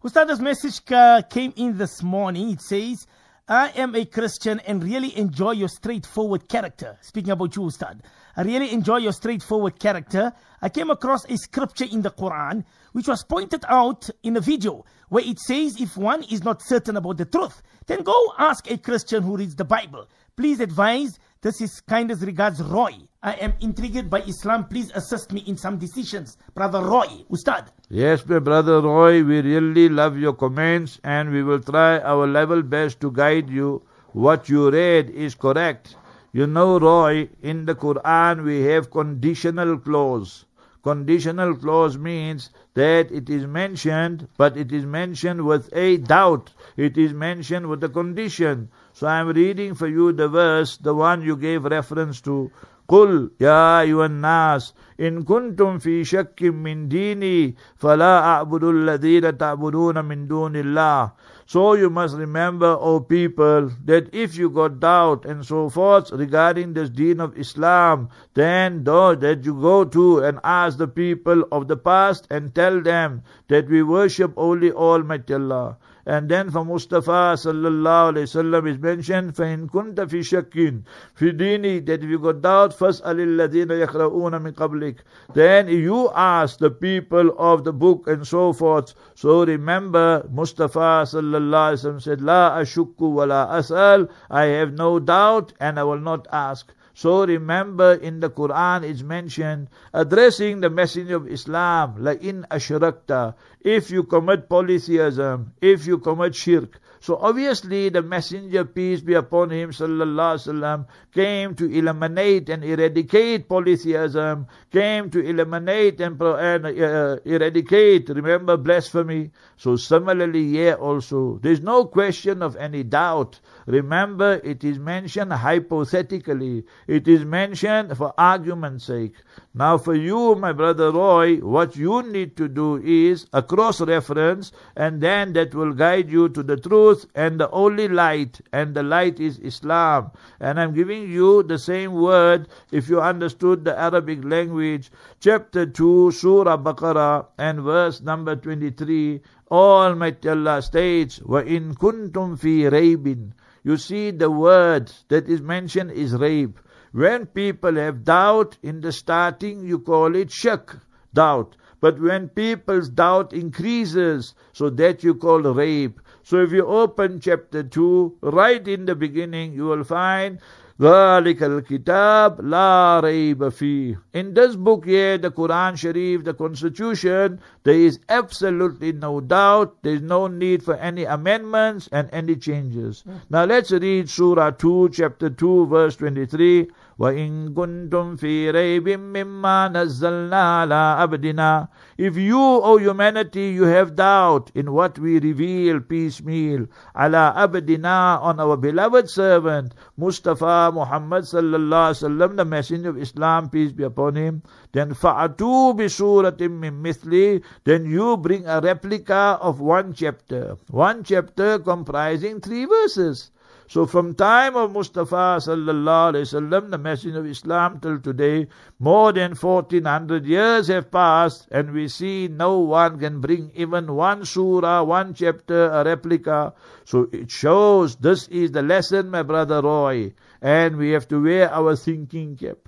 Ustad's 0.04 0.40
message 0.40 0.82
uh, 0.92 1.22
came 1.30 1.54
in 1.56 1.78
this 1.78 2.02
morning. 2.02 2.52
It 2.52 2.62
says, 2.62 3.06
I 3.52 3.68
am 3.76 3.96
a 3.96 4.06
Christian 4.06 4.62
and 4.62 4.82
really 4.82 5.18
enjoy 5.18 5.52
your 5.52 5.68
straightforward 5.68 6.48
character. 6.48 6.98
Speaking 7.02 7.32
about 7.32 7.54
you, 7.58 7.64
Ustad. 7.64 8.02
I 8.38 8.44
really 8.44 8.72
enjoy 8.72 9.00
your 9.00 9.12
straightforward 9.12 9.78
character. 9.78 10.32
I 10.62 10.70
came 10.70 10.90
across 10.90 11.26
a 11.26 11.36
scripture 11.36 11.84
in 11.92 12.02
the 12.02 12.12
Quran 12.12 12.64
which 12.94 13.10
was 13.10 13.26
pointed 13.26 13.66
out 13.68 14.10
in 14.24 14.38
a 14.38 14.40
video 14.40 14.86
where 15.10 15.26
it 15.26 15.38
says 15.38 15.82
if 15.82 15.98
one 15.98 16.24
is 16.32 16.46
not 16.46 16.62
certain 16.62 16.96
about 16.96 17.18
the 17.18 17.26
truth, 17.26 17.62
then 17.88 18.04
go 18.04 18.34
ask 18.38 18.72
a 18.72 18.78
Christian 18.78 19.22
who 19.22 19.36
reads 19.36 19.56
the 19.56 19.66
Bible. 19.66 20.08
Please 20.38 20.62
advise. 20.62 21.20
This 21.42 21.60
is 21.60 21.82
kindest 21.82 22.22
regards 22.22 22.64
Roy. 22.64 22.94
I 23.24 23.34
am 23.34 23.54
intrigued 23.62 24.10
by 24.10 24.22
Islam. 24.22 24.66
Please 24.66 24.90
assist 24.96 25.32
me 25.32 25.42
in 25.46 25.56
some 25.56 25.78
decisions. 25.78 26.40
Brother 26.56 26.82
Roy, 26.82 27.06
Ustad. 27.30 27.72
Yes, 27.88 28.26
my 28.26 28.40
brother 28.40 28.82
Roy, 28.82 29.24
we 29.24 29.42
really 29.42 29.90
love 29.90 30.18
your 30.18 30.34
comments 30.34 31.00
and 31.04 31.32
we 31.32 31.44
will 31.44 31.60
try 31.60 32.00
our 32.00 32.26
level 32.26 32.64
best 32.64 33.00
to 33.02 33.12
guide 33.12 33.48
you. 33.48 33.84
What 34.14 34.50
you 34.50 34.72
read 34.72 35.12
is 35.12 35.36
correct. 35.36 35.96
You 36.34 36.48
know, 36.48 36.80
Roy, 36.80 37.30
in 37.44 37.66
the 37.68 37.76
Quran 37.76 38.44
we 38.44 38.64
have 38.64 38.90
conditional 38.90 39.78
clause. 39.78 40.46
Conditional 40.82 41.56
clause 41.56 42.00
means 42.00 42.50
that 42.74 43.12
it 43.12 43.30
is 43.30 43.46
mentioned, 43.46 44.28
but 44.36 44.58
it 44.58 44.72
is 44.72 44.84
mentioned 44.84 45.46
with 45.46 45.70
a 45.74 45.98
doubt. 45.98 46.54
It 46.76 46.98
is 46.98 47.14
mentioned 47.14 47.68
with 47.68 47.84
a 47.84 47.90
condition. 47.90 48.70
So 49.01 49.07
I 49.07 49.21
am 49.21 49.29
reading 49.29 49.75
for 49.75 49.87
you 49.89 50.13
the 50.13 50.29
verse, 50.29 50.77
the 50.77 50.95
one 50.95 51.23
you 51.23 51.37
gave 51.37 51.65
reference 51.65 52.21
to. 52.23 52.51
قل 52.89 53.31
يا 53.41 53.81
أيها 53.81 54.07
الناس 54.07 54.75
إن 55.01 55.23
كنتم 55.23 55.79
في 55.79 56.05
شك 56.05 56.43
من 56.43 56.89
ديني 56.89 57.57
فلا 57.77 58.19
أعبد 58.19 58.65
الذين 58.65 59.39
تعبدون 59.39 60.05
من 60.05 60.29
دون 60.29 60.57
الله 60.57 61.11
So 61.49 61.75
you 61.75 61.91
must 61.91 62.17
remember, 62.17 62.77
O 62.81 62.99
people, 62.99 63.71
that 63.85 64.13
if 64.13 64.37
you 64.37 64.51
got 64.51 64.81
doubt 64.81 65.25
and 65.25 65.45
so 65.47 65.69
forth 65.69 66.11
regarding 66.11 66.73
this 66.75 66.91
deen 66.91 67.21
of 67.21 67.39
Islam, 67.39 68.09
then 68.35 68.83
though 68.83 69.15
that 69.15 69.45
you 69.45 69.55
go 69.55 69.85
to 69.85 70.25
and 70.25 70.41
ask 70.43 70.77
the 70.77 70.89
people 70.89 71.45
of 71.53 71.69
the 71.69 71.77
past 71.77 72.27
and 72.31 72.53
tell 72.53 72.81
them 72.81 73.23
that 73.47 73.69
we 73.69 73.81
worship 73.85 74.33
only 74.37 74.73
Almighty 74.73 75.35
Allah. 75.35 75.77
And 76.09 76.29
then 76.29 76.51
for 76.51 76.65
Mustafa 76.65 77.35
sallallahu 77.35 78.15
alayhi 78.15 78.29
wasallam 78.31 78.71
is 78.71 78.79
mentioned, 78.79 79.35
فَإِن 79.35 79.69
كُنْتَ 79.71 79.97
فِي 79.97 80.23
شَكٍّ 80.23 80.83
فِي 81.19 81.37
دِينِي 81.37 81.85
That 81.87 82.05
if 82.05 82.09
you 82.09 82.21
got 82.21 82.43
doubt, 82.43 82.79
فَاسْأَلِ 82.79 83.03
الَّذِينَ 83.03 83.87
يَقْرَؤُونَ 83.87 84.41
مِنْ 84.41 84.53
قَبْلِكَ 84.53 84.99
Then 85.35 85.67
you 85.67 86.11
ask 86.15 86.59
the 86.61 86.71
people 86.71 87.35
of 87.39 87.65
the 87.65 87.73
book 87.73 88.07
and 88.07 88.25
so 88.25 88.53
forth. 88.53 88.95
So 89.17 89.45
remember, 89.45 90.25
Mustafa 90.31 91.03
sallallahu 91.11 91.75
alayhi 91.75 91.85
wasallam 91.85 92.03
said, 92.03 92.21
لَا 92.21 92.57
أَشُكُّ 92.61 92.97
وَلَا 92.99 93.51
أَسْأَلُ 93.51 94.09
I 94.31 94.45
have 94.45 94.75
no 94.75 95.01
doubt 95.01 95.55
and 95.59 95.79
I 95.81 95.83
will 95.83 95.99
not 95.99 96.29
ask. 96.33 96.73
So 96.94 97.26
remember 97.26 97.94
in 97.94 98.20
the 98.20 98.30
Quran 98.30 98.84
it's 98.84 99.02
mentioned 99.02 99.70
addressing 99.94 100.62
the 100.62 100.70
messenger 100.70 101.16
of 101.16 101.28
Islam, 101.28 101.96
la 102.00 102.12
in 102.12 102.46
ashrakta, 102.52 103.36
if 103.62 103.90
you 103.92 104.04
commit 104.04 104.50
polytheism, 104.50 105.54
if 105.62 105.86
you 105.88 105.98
commit 106.00 106.36
shirk. 106.36 106.80
So 107.02 107.18
obviously 107.18 107.90
the 107.90 108.04
messenger, 108.04 108.64
peace 108.64 109.02
be 109.02 109.16
upon 109.16 109.50
him, 109.50 109.72
sallallahu 109.72 110.38
wasallam, 110.38 110.86
came 111.12 111.56
to 111.56 111.66
eliminate 111.66 112.48
and 112.50 112.64
eradicate 112.64 113.50
polytheism, 113.50 114.46
came 114.72 115.10
to 115.10 115.20
eliminate 115.20 116.00
and, 116.00 116.22
and 116.22 116.66
uh, 116.68 117.18
eradicate, 117.26 118.10
remember 118.10 118.56
blasphemy. 118.56 119.32
So 119.58 119.78
similarly 119.78 120.48
here 120.50 120.76
also, 120.76 121.40
there's 121.42 121.62
no 121.62 121.86
question 121.86 122.44
of 122.44 122.56
any 122.58 122.84
doubt. 122.84 123.40
Remember, 123.66 124.40
it 124.44 124.64
is 124.64 124.78
mentioned 124.78 125.34
hypothetically. 125.34 126.66
It 126.86 127.08
is 127.08 127.26
mentioned 127.26 127.98
for 127.98 128.14
argument's 128.16 128.86
sake. 128.86 129.16
Now 129.56 129.80
for 129.80 129.96
you, 129.96 130.36
my 130.36 130.52
brother 130.54 130.92
Roy, 130.92 131.38
what 131.38 131.76
you 131.76 132.04
need 132.04 132.38
to 132.38 132.48
do 132.48 132.78
is 132.78 133.26
a 133.34 133.42
cross 133.42 133.82
reference 133.82 134.52
and 134.76 135.02
then 135.02 135.34
that 135.34 135.56
will 135.56 135.74
guide 135.74 136.12
you 136.12 136.30
to 136.30 136.44
the 136.44 136.58
truth 136.58 136.91
truth 136.92 137.10
and 137.16 137.40
the 137.40 137.50
only 137.52 137.88
light, 137.88 138.42
and 138.52 138.76
the 138.76 138.84
light 138.84 139.20
is 139.20 139.40
Islam. 139.40 140.12
And 140.40 140.60
I'm 140.60 140.74
giving 140.74 141.10
you 141.10 141.44
the 141.44 141.58
same 141.58 141.94
word 141.94 142.50
if 142.72 142.90
you 142.90 143.00
understood 143.00 143.64
the 143.64 143.78
Arabic 143.80 144.24
language. 144.26 144.92
Chapter 145.22 145.66
2, 145.66 146.12
Surah 146.12 146.58
Baqarah, 146.58 147.28
and 147.38 147.62
verse 147.62 148.02
number 148.02 148.36
23. 148.36 149.22
Almighty 149.50 150.30
Allah 150.30 150.62
states, 150.62 151.22
were 151.22 151.42
in 151.42 151.76
kuntum 151.76 152.38
fi 152.38 152.64
رَيْبٍ 152.70 153.32
You 153.64 153.78
see, 153.78 154.12
the 154.12 154.30
word 154.30 154.92
that 155.08 155.30
is 155.30 155.42
mentioned 155.42 155.92
is 155.92 156.14
rayb. 156.14 156.56
When 156.92 157.26
people 157.26 157.76
have 157.76 158.04
doubt 158.04 158.58
in 158.62 158.82
the 158.82 158.92
starting, 158.92 159.66
you 159.66 159.80
call 159.80 160.16
it 160.16 160.30
shak, 160.32 160.76
doubt. 161.14 161.56
But 161.80 162.00
when 162.00 162.30
people's 162.30 162.90
doubt 162.90 163.34
increases, 163.34 164.36
so 164.54 164.70
that 164.70 165.04
you 165.04 165.16
call 165.16 165.42
rayb. 165.42 165.94
So 166.23 166.43
if 166.43 166.53
you 166.53 166.67
open 166.67 167.21
chapter 167.21 167.63
2, 167.63 168.19
right 168.23 168.67
in 168.67 168.87
the 168.87 168.95
beginning, 168.95 169.53
you 169.53 169.67
will 169.67 169.85
find 169.85 170.39
ذَلِكَ 170.79 171.39
الْكِتَابِ 171.39 172.41
لَا 172.41 173.01
رَيْبَ 173.01 173.39
فِيهِ 173.39 173.97
In 174.13 174.35
this 174.35 174.57
book 174.57 174.85
here, 174.85 175.17
the 175.17 175.31
Quran 175.31 175.79
Sharif, 175.79 176.25
the 176.25 176.35
Constitution, 176.35 177.41
there 177.65 177.75
is 177.75 177.99
absolutely 178.11 178.93
no 178.93 179.21
doubt, 179.21 179.83
there 179.83 179.95
is 179.95 180.03
no 180.03 180.27
need 180.27 180.63
for 180.63 180.75
any 180.75 181.05
amendments 181.05 181.89
and 181.93 182.11
any 182.13 182.37
changes. 182.37 183.05
Now 183.31 183.47
let's 183.47 183.71
read 183.71 184.11
Surah 184.11 184.51
2, 184.51 184.91
chapter 184.93 185.31
2, 185.31 185.67
verse 185.67 185.97
23. 185.97 186.69
وَإِن 187.01 187.53
كُنتُمْ 187.53 188.17
فِي 188.17 188.51
رَيْبٍ 188.51 188.89
مِّمَّا 188.89 189.69
نَزَّلْنَا 189.69 190.65
عَلَىٰ 190.65 190.97
عَبْدِنَا 190.99 191.69
If 191.99 192.17
you, 192.17 192.41
O 192.41 192.79
humanity, 192.79 193.49
you 193.49 193.65
have 193.65 193.97
doubt 193.97 194.51
in 194.55 194.73
what 194.73 194.99
we 194.99 195.19
reveal 195.19 195.81
piecemeal, 195.81 196.67
عَلَىٰ 196.97 197.37
عَبْدِنَا 197.37 198.23
on 198.23 198.41
our 198.41 198.57
beloved 198.57 199.11
servant, 199.11 199.75
Mustafa 199.99 200.71
Muhammad 200.73 201.25
sallallahu 201.25 201.93
alaihi 201.93 202.09
wasallam, 202.09 202.37
the 202.37 202.45
messenger 202.47 202.89
of 202.89 202.97
Islam, 202.97 203.51
peace 203.51 203.73
be 203.73 203.85
upon 203.85 204.15
him, 204.15 204.43
then 204.73 204.95
فَأَتُوا 204.95 205.77
بِسُورَةٍ 205.77 206.39
مِّن 206.39 206.83
مِثْلِ 206.83 207.43
Then 207.65 207.85
you 207.85 208.17
bring 208.17 208.47
a 208.47 208.63
replica 208.63 209.39
of 209.43 209.61
one 209.61 209.93
chapter. 209.93 210.57
One 210.71 211.05
chapter 211.05 211.59
comprising 211.59 212.41
three 212.41 212.65
verses. 212.65 213.31
So 213.72 213.86
from 213.86 214.16
time 214.16 214.58
of 214.58 214.74
Mustafa 214.74 215.40
sallallahu 215.40 216.12
alaihi 216.12 216.26
wasallam, 216.28 216.72
the 216.72 216.78
message 216.78 217.16
of 217.16 217.26
Islam 217.26 217.80
till 217.80 218.00
today, 218.00 218.48
more 218.80 219.14
than 219.14 219.34
1400 219.34 220.26
years 220.26 220.68
have 220.68 220.92
passed 220.92 221.48
and 221.52 221.72
we 221.72 221.88
see 221.88 222.28
no 222.28 222.60
one 222.60 223.00
can 223.00 223.22
bring 223.22 223.50
even 223.56 223.96
one 223.96 224.26
surah, 224.26 224.84
one 224.84 225.14
chapter, 225.14 225.70
a 225.70 225.86
replica. 225.86 226.54
So 226.84 227.08
it 227.14 227.32
shows 227.32 227.96
this 227.96 228.28
is 228.28 228.52
the 228.52 228.62
lesson, 228.62 229.10
my 229.10 229.24
brother 229.24 229.62
Roy, 229.62 230.16
and 230.42 230.76
we 230.76 230.92
have 230.92 231.08
to 231.08 231.24
wear 231.24 231.50
our 231.50 231.78
thinking 231.78 232.36
cap. 232.36 232.68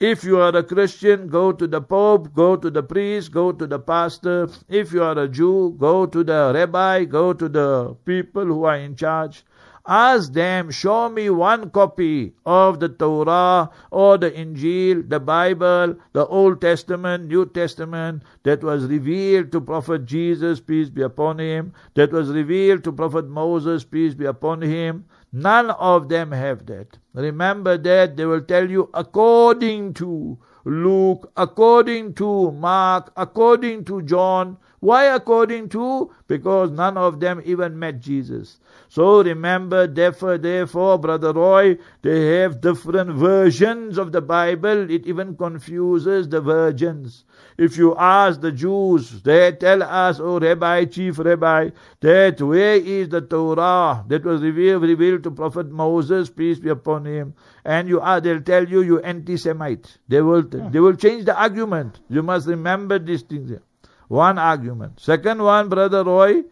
If 0.00 0.24
you 0.24 0.40
are 0.40 0.56
a 0.56 0.64
Christian, 0.64 1.28
go 1.28 1.52
to 1.52 1.68
the 1.68 1.80
Pope, 1.80 2.34
go 2.34 2.56
to 2.56 2.68
the 2.68 2.82
priest, 2.82 3.30
go 3.30 3.52
to 3.52 3.68
the 3.68 3.78
pastor. 3.78 4.48
If 4.68 4.92
you 4.92 5.04
are 5.04 5.16
a 5.16 5.28
Jew, 5.28 5.76
go 5.78 6.06
to 6.06 6.24
the 6.24 6.50
rabbi, 6.52 7.04
go 7.04 7.32
to 7.32 7.48
the 7.48 7.96
people 8.04 8.44
who 8.44 8.64
are 8.64 8.76
in 8.76 8.96
charge. 8.96 9.44
Ask 9.86 10.32
them, 10.32 10.70
show 10.70 11.10
me 11.10 11.28
one 11.28 11.68
copy 11.68 12.32
of 12.46 12.80
the 12.80 12.88
Torah 12.88 13.68
or 13.90 14.16
the 14.16 14.30
Injil, 14.30 15.06
the 15.10 15.20
Bible, 15.20 15.96
the 16.14 16.26
Old 16.26 16.62
Testament, 16.62 17.26
New 17.26 17.44
Testament 17.44 18.22
that 18.44 18.64
was 18.64 18.86
revealed 18.86 19.52
to 19.52 19.60
Prophet 19.60 20.06
Jesus, 20.06 20.58
peace 20.58 20.88
be 20.88 21.02
upon 21.02 21.38
him, 21.38 21.74
that 21.94 22.12
was 22.12 22.30
revealed 22.30 22.82
to 22.84 22.92
Prophet 22.92 23.28
Moses, 23.28 23.84
peace 23.84 24.14
be 24.14 24.24
upon 24.24 24.62
him. 24.62 25.04
None 25.34 25.70
of 25.72 26.08
them 26.08 26.32
have 26.32 26.64
that. 26.66 26.96
Remember 27.12 27.76
that 27.76 28.16
they 28.16 28.24
will 28.24 28.40
tell 28.40 28.70
you 28.70 28.88
according 28.94 29.92
to 29.94 30.38
Luke, 30.64 31.30
according 31.36 32.14
to 32.14 32.52
Mark, 32.52 33.12
according 33.16 33.84
to 33.84 34.00
John. 34.02 34.56
Why 34.80 35.04
according 35.14 35.68
to? 35.70 36.10
Because 36.26 36.70
none 36.70 36.96
of 36.96 37.20
them 37.20 37.42
even 37.44 37.78
met 37.78 38.00
Jesus. 38.00 38.60
So 38.94 39.24
remember, 39.24 39.88
therefore, 39.88 40.38
therefore, 40.38 41.00
Brother 41.00 41.32
Roy, 41.32 41.78
they 42.02 42.42
have 42.42 42.60
different 42.60 43.10
versions 43.10 43.98
of 43.98 44.12
the 44.12 44.20
Bible. 44.20 44.88
It 44.88 45.04
even 45.08 45.34
confuses 45.36 46.28
the 46.28 46.40
virgins. 46.40 47.24
If 47.58 47.76
you 47.76 47.96
ask 47.96 48.40
the 48.40 48.52
Jews, 48.52 49.20
they 49.22 49.50
tell 49.50 49.82
us, 49.82 50.20
oh 50.20 50.38
Rabbi, 50.38 50.84
Chief 50.84 51.18
Rabbi, 51.18 51.70
that 52.02 52.40
where 52.40 52.76
is 52.76 53.08
the 53.08 53.20
Torah 53.20 54.04
that 54.06 54.22
was 54.22 54.42
revealed, 54.42 54.84
revealed 54.84 55.24
to 55.24 55.32
Prophet 55.32 55.72
Moses, 55.72 56.30
peace 56.30 56.60
be 56.60 56.68
upon 56.68 57.04
him. 57.04 57.34
And 57.64 57.88
you 57.88 58.00
are, 58.00 58.20
they'll 58.20 58.42
tell 58.42 58.68
you, 58.68 58.82
you 58.82 59.00
anti-Semite. 59.00 59.98
They 60.06 60.22
will, 60.22 60.42
hmm. 60.42 60.70
they 60.70 60.78
will 60.78 60.94
change 60.94 61.24
the 61.24 61.36
argument. 61.36 61.98
You 62.08 62.22
must 62.22 62.46
remember 62.46 63.00
these 63.00 63.22
things. 63.22 63.58
One 64.06 64.38
argument. 64.38 65.00
Second 65.00 65.42
one, 65.42 65.68
Brother 65.68 66.04
Roy, 66.04 66.44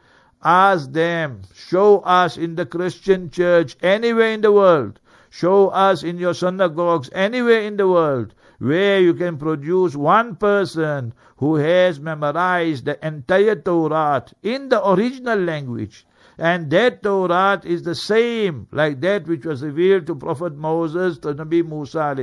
Ask 0.44 0.92
them, 0.92 1.42
show 1.54 2.00
us 2.00 2.36
in 2.36 2.56
the 2.56 2.66
Christian 2.66 3.30
church 3.30 3.76
anywhere 3.82 4.32
in 4.32 4.40
the 4.40 4.52
world, 4.52 4.98
show 5.30 5.68
us 5.68 6.02
in 6.02 6.18
your 6.18 6.34
synagogues 6.34 7.08
anywhere 7.12 7.62
in 7.62 7.76
the 7.76 7.88
world 7.88 8.34
where 8.62 9.00
you 9.00 9.12
can 9.12 9.36
produce 9.38 9.96
one 9.96 10.36
person 10.36 11.12
who 11.38 11.56
has 11.56 11.98
memorized 11.98 12.84
the 12.84 13.04
entire 13.04 13.56
Torah 13.56 14.24
in 14.40 14.68
the 14.68 14.88
original 14.88 15.38
language. 15.38 16.06
And 16.38 16.70
that 16.70 17.02
Torah 17.02 17.60
is 17.64 17.82
the 17.82 17.96
same 17.96 18.68
like 18.70 19.00
that 19.00 19.26
which 19.26 19.44
was 19.44 19.64
revealed 19.64 20.06
to 20.06 20.14
Prophet 20.14 20.54
Moses, 20.56 21.18
to 21.18 21.34
Nabi 21.34 21.66
Musa. 21.66 22.14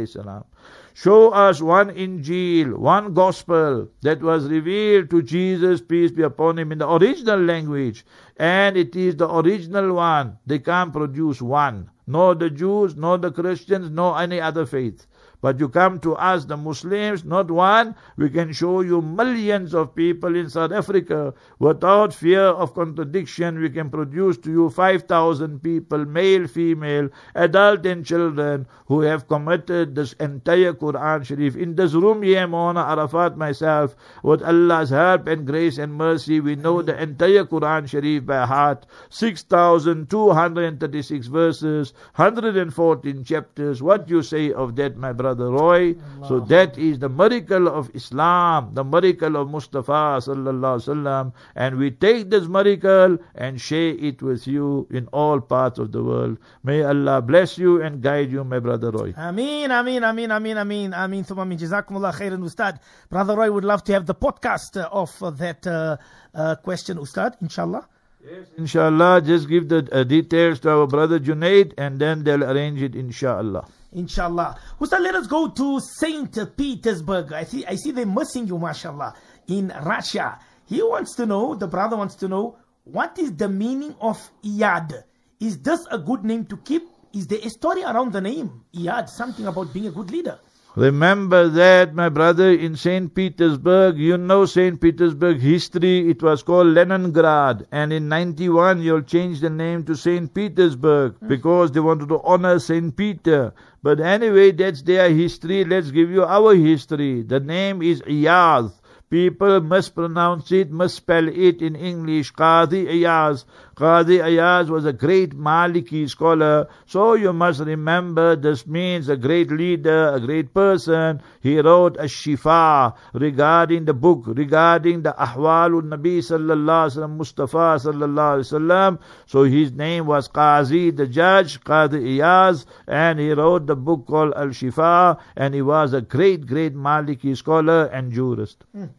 Show 1.02 1.30
us 1.30 1.62
one 1.62 1.92
Injil, 1.92 2.78
one 2.78 3.14
Gospel 3.14 3.88
that 4.02 4.22
was 4.22 4.50
revealed 4.50 5.10
to 5.12 5.22
Jesus, 5.22 5.80
peace 5.80 6.12
be 6.12 6.24
upon 6.24 6.60
him, 6.60 6.74
in 6.74 6.80
the 6.80 6.92
original 6.92 7.40
language. 7.40 8.06
And 8.36 8.76
it 8.76 8.94
is 8.98 9.16
the 9.16 9.34
original 9.34 9.94
one. 9.94 10.40
They 10.46 10.60
can't 10.60 10.92
produce 10.92 11.42
one. 11.42 11.90
Nor 12.06 12.36
the 12.36 12.50
Jews, 12.50 12.98
nor 12.98 13.18
the 13.18 13.32
Christians, 13.32 13.90
nor 13.90 14.20
any 14.20 14.42
other 14.42 14.66
faith. 14.66 15.08
But 15.42 15.58
you 15.58 15.70
come 15.70 16.02
to 16.02 16.16
us, 16.16 16.44
the 16.44 16.58
Muslims, 16.58 17.24
not 17.24 17.50
one, 17.50 17.96
we 18.18 18.30
can 18.30 18.52
show 18.52 18.82
you 18.82 19.02
millions 19.02 19.74
of 19.74 19.96
people 19.96 20.36
in 20.36 20.50
South 20.50 20.74
Africa. 20.74 21.34
Without 21.60 22.14
fear 22.14 22.42
of 22.42 22.74
contradiction, 22.74 23.62
we 23.62 23.70
can 23.70 23.90
produce 23.90 24.38
to 24.40 24.52
you 24.52 24.70
5,000 24.70 25.64
people, 25.64 26.04
male, 26.04 26.46
female, 26.46 27.08
adult 27.36 27.86
and 27.86 28.06
children, 28.06 28.68
who 28.88 29.00
have 29.00 29.30
committed 29.30 29.96
this 29.96 30.12
entire 30.14 30.74
Quran 30.74 31.24
Sharif. 31.24 31.56
In 31.56 31.76
this 31.76 31.94
room 31.94 32.22
here, 32.22 32.46
Mona 32.46 32.82
Arafat, 32.82 33.38
myself, 33.38 33.96
with 34.24 34.44
Allah's 34.44 34.90
help 34.90 35.28
and 35.28 35.48
grace 35.48 35.78
and 35.78 35.94
mercy, 35.94 36.42
we 36.42 36.58
know 36.58 36.82
the 36.82 37.02
entire 37.02 37.46
Quran 37.46 37.88
Sharif 37.88 38.26
by 38.26 38.46
heart. 38.46 38.86
6,236 39.10 41.28
verses, 41.28 41.94
114 42.16 43.24
chapters. 43.24 43.82
What 43.82 44.08
do 44.08 44.16
you 44.16 44.22
say 44.22 44.52
of 44.52 44.76
that, 44.76 44.98
my 44.98 45.14
brother? 45.14 45.29
Brother 45.30 45.52
Roy. 45.52 45.96
So 46.28 46.40
that 46.40 46.78
is 46.78 47.00
the 47.00 47.10
miracle 47.10 47.68
of 47.68 47.92
Islam, 47.94 48.74
the 48.74 48.84
miracle 48.84 49.36
of 49.38 49.50
Mustafa 49.50 50.18
sallallahu 50.26 50.82
sallam. 50.82 51.34
And 51.56 51.78
we 51.78 51.92
take 51.92 52.30
this 52.32 52.48
miracle 52.48 53.18
and 53.36 53.62
share 53.62 53.94
it 54.10 54.22
with 54.22 54.48
you 54.48 54.88
in 54.90 55.08
all 55.14 55.40
parts 55.40 55.78
of 55.78 55.92
the 55.92 56.04
world. 56.04 56.38
May 56.64 56.82
Allah 56.82 57.22
bless 57.22 57.58
you 57.58 57.82
and 57.82 58.02
guide 58.02 58.32
you, 58.32 58.44
my 58.44 58.60
brother 58.60 58.90
Roy. 58.92 59.14
Ameen, 59.14 59.70
Ameen, 59.70 60.02
Ameen, 60.04 60.32
Ameen, 60.32 60.58
Ameen, 60.58 60.94
Ameen, 60.94 61.24
Thumma 61.24 61.44
Ameen. 61.44 61.60
Jazakumullah 61.60 62.14
khairan, 62.14 62.44
Ustad. 62.44 62.80
Brother 63.10 63.36
Roy 63.36 63.52
would 63.52 63.66
love 63.66 63.84
to 63.84 63.94
have 63.94 64.06
the 64.08 64.16
podcast 64.16 64.78
of 64.78 65.38
that 65.38 65.68
uh, 65.68 65.98
uh, 66.34 66.56
question, 66.56 66.98
Ustad, 66.98 67.38
inshallah. 67.42 67.88
Yes, 68.22 68.48
inshallah. 68.58 69.22
Just 69.22 69.48
give 69.48 69.70
the 69.70 69.88
uh, 69.92 70.04
details 70.04 70.60
to 70.62 70.72
our 70.72 70.88
brother 70.88 71.20
Junaid 71.20 71.74
and 71.78 72.00
then 72.00 72.24
they'll 72.24 72.44
arrange 72.44 72.82
it, 72.82 72.96
inshallah. 72.96 73.66
Inshallah. 73.94 74.60
Ustad, 74.80 75.02
let 75.02 75.16
us 75.16 75.26
go 75.28 75.48
to 75.50 75.80
St. 75.80 76.38
Petersburg. 76.58 77.32
I 77.34 77.44
see, 77.46 77.66
I 77.66 77.76
see 77.76 77.92
they're 77.92 78.06
missing 78.06 78.46
you, 78.48 78.60
mashallah, 78.60 79.14
in 79.48 79.74
Russia. 79.84 80.38
He 80.66 80.82
wants 80.84 81.16
to 81.16 81.26
know, 81.26 81.56
the 81.56 81.68
brother 81.68 81.96
wants 81.96 82.16
to 82.16 82.28
know, 82.28 82.58
what 82.84 83.18
is 83.18 83.36
the 83.36 83.48
meaning 83.48 83.96
of 84.02 84.20
Iyad? 84.44 85.04
Is 85.40 85.60
this 85.60 85.86
a 85.90 85.98
good 85.98 86.24
name 86.26 86.46
to 86.48 86.58
keep? 86.58 86.84
Is 87.14 87.26
there 87.28 87.40
a 87.42 87.50
story 87.50 87.84
around 87.84 88.12
the 88.14 88.22
name 88.22 88.66
Iyad? 88.76 89.10
Something 89.10 89.48
about 89.48 89.74
being 89.74 89.88
a 89.88 89.92
good 89.92 90.12
leader? 90.12 90.40
Remember 90.76 91.50
that, 91.50 91.96
my 91.96 92.10
brother, 92.10 92.52
in 92.52 92.76
St. 92.76 93.14
Petersburg, 93.14 93.98
you 93.98 94.18
know 94.18 94.46
St. 94.46 94.80
Petersburg 94.80 95.40
history, 95.40 96.10
it 96.12 96.22
was 96.22 96.44
called 96.44 96.68
Leningrad. 96.68 97.66
And 97.72 97.92
in 97.92 98.08
91, 98.08 98.84
you'll 98.84 99.02
change 99.02 99.42
the 99.42 99.50
name 99.50 99.84
to 99.86 99.96
St. 99.96 100.32
Petersburg 100.32 101.16
mm. 101.20 101.28
because 101.28 101.72
they 101.72 101.80
wanted 101.80 102.10
to 102.10 102.22
honor 102.22 102.60
St. 102.60 102.96
Peter. 102.96 103.52
But 103.82 104.00
anyway, 104.00 104.52
that's 104.52 104.84
their 104.84 105.10
history. 105.10 105.66
Let's 105.66 105.90
give 105.90 106.12
you 106.12 106.24
our 106.24 106.54
history. 106.54 107.24
The 107.24 107.40
name 107.40 107.82
is 107.82 108.02
Iyaz. 108.04 108.72
People 109.10 109.62
mispronounce 109.62 110.52
it, 110.52 110.72
misspell 110.72 111.28
it 111.28 111.64
in 111.64 111.76
English. 111.76 112.32
Qadi 112.32 112.86
Iyaz. 112.86 113.44
Qadi 113.80 114.22
Ayaz 114.22 114.70
was 114.70 114.84
a 114.84 114.92
great 114.92 115.30
Maliki 115.38 116.10
scholar. 116.10 116.68
So 116.86 117.14
you 117.14 117.32
must 117.32 117.62
remember 117.62 118.36
this 118.36 118.68
means 118.68 119.08
a 119.08 119.16
great 119.16 119.50
leader, 119.52 120.10
a 120.10 120.20
great 120.20 120.54
person. 120.54 121.22
He 121.40 121.62
wrote 121.62 121.96
a 121.96 122.04
shifa 122.04 122.94
regarding 123.14 123.86
the 123.86 123.94
book, 123.94 124.24
regarding 124.28 125.04
the 125.04 125.16
Ahwalul 125.18 125.84
Nabi 125.84 126.18
sallallahu 126.20 126.90
alaihi 126.90 126.98
wasallam, 126.98 127.16
Mustafa 127.16 127.80
sallallahu 127.80 128.34
alaihi 128.36 128.52
wasallam. 128.52 129.00
So 129.28 129.44
his 129.44 129.72
name 129.72 130.08
was 130.08 130.28
Qazi, 130.28 130.94
the 130.94 131.08
judge, 131.08 131.62
Qadi 131.62 132.20
Ayaz, 132.20 132.66
and 132.86 133.18
he 133.18 133.32
wrote 133.32 133.66
the 133.66 133.78
book 133.78 134.08
called 134.08 134.34
Al 134.36 134.50
Shifa, 134.50 135.18
and 135.38 135.54
he 135.54 135.62
was 135.62 135.94
a 135.94 136.02
great, 136.02 136.46
great 136.46 136.76
Maliki 136.76 137.38
scholar 137.38 137.86
and 137.86 138.12
jurist. 138.12 138.66
Ustad, 138.76 138.90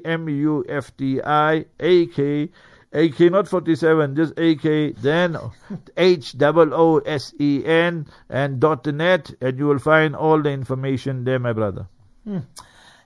M 0.06 0.30
U 0.30 0.66
F 0.68 0.98
T 0.98 1.22
I 1.22 1.66
A 1.80 2.06
K 2.08 2.50
AK 2.94 3.20
not 3.32 3.48
47, 3.48 4.16
just 4.16 4.34
AK, 4.40 4.96
then 5.02 5.38
H 5.98 6.36
O 6.42 6.70
O 6.72 6.98
S 7.00 7.34
E 7.40 7.64
N 7.66 8.08
and 8.30 8.60
dot 8.60 8.86
net, 8.88 9.34
and 9.42 9.60
you 9.60 9.68
will 9.68 9.80
find 9.80 10.16
all 10.16 10.42
the 10.42 10.50
information 10.50 11.24
there, 11.26 11.40
my 11.40 11.54
brother. 11.54 11.88
Hmm. 12.24 12.40